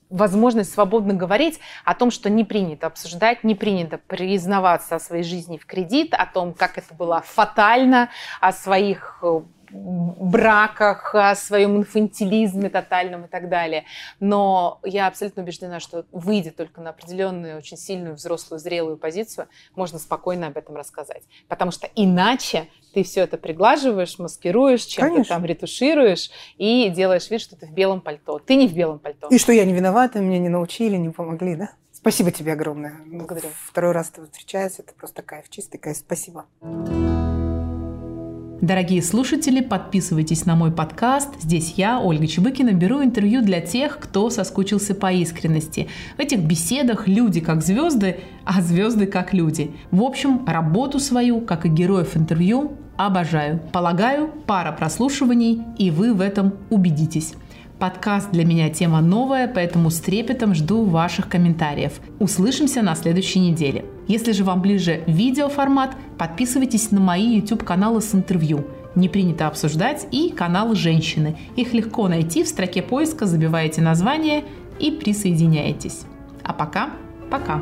[0.09, 5.57] возможность свободно говорить о том, что не принято обсуждать, не принято признаваться о своей жизни
[5.57, 9.41] в кредит, о том, как это было фатально, о своих э,
[9.71, 13.85] браках, о своем инфантилизме тотальном и так далее.
[14.19, 19.99] Но я абсолютно убеждена, что выйдя только на определенную, очень сильную, взрослую, зрелую позицию, можно
[19.99, 21.23] спокойно об этом рассказать.
[21.47, 27.55] Потому что иначе ты все это приглаживаешь, маскируешь, чем-то там ретушируешь и делаешь вид, что
[27.55, 28.39] ты в белом пальто.
[28.39, 29.27] Ты не в белом пальто.
[29.27, 31.69] И что я не виновата, меня не научили, не помогли, да?
[31.91, 33.01] Спасибо тебе огромное.
[33.05, 33.49] Благодарю.
[33.65, 35.97] Второй раз ты встречаешься, это просто кайф, чистый кайф.
[35.97, 36.45] Спасибо.
[38.61, 41.29] Дорогие слушатели, подписывайтесь на мой подкаст.
[41.39, 45.89] Здесь я, Ольга Чебыкина, беру интервью для тех, кто соскучился по искренности.
[46.17, 49.69] В этих беседах люди как звезды, а звезды как люди.
[49.91, 53.59] В общем, работу свою, как и героев интервью, обожаю.
[53.71, 57.35] Полагаю, пара прослушиваний, и вы в этом убедитесь.
[57.79, 61.99] Подкаст для меня тема новая, поэтому с трепетом жду ваших комментариев.
[62.17, 63.85] Услышимся на следующей неделе.
[64.07, 68.65] Если же вам ближе видеоформат, подписывайтесь на мои YouTube-каналы с интервью.
[68.95, 71.37] Не принято обсуждать и каналы женщины.
[71.55, 74.43] Их легко найти в строке поиска, забиваете название
[74.79, 76.01] и присоединяетесь.
[76.43, 76.89] А пока,
[77.29, 77.61] пока.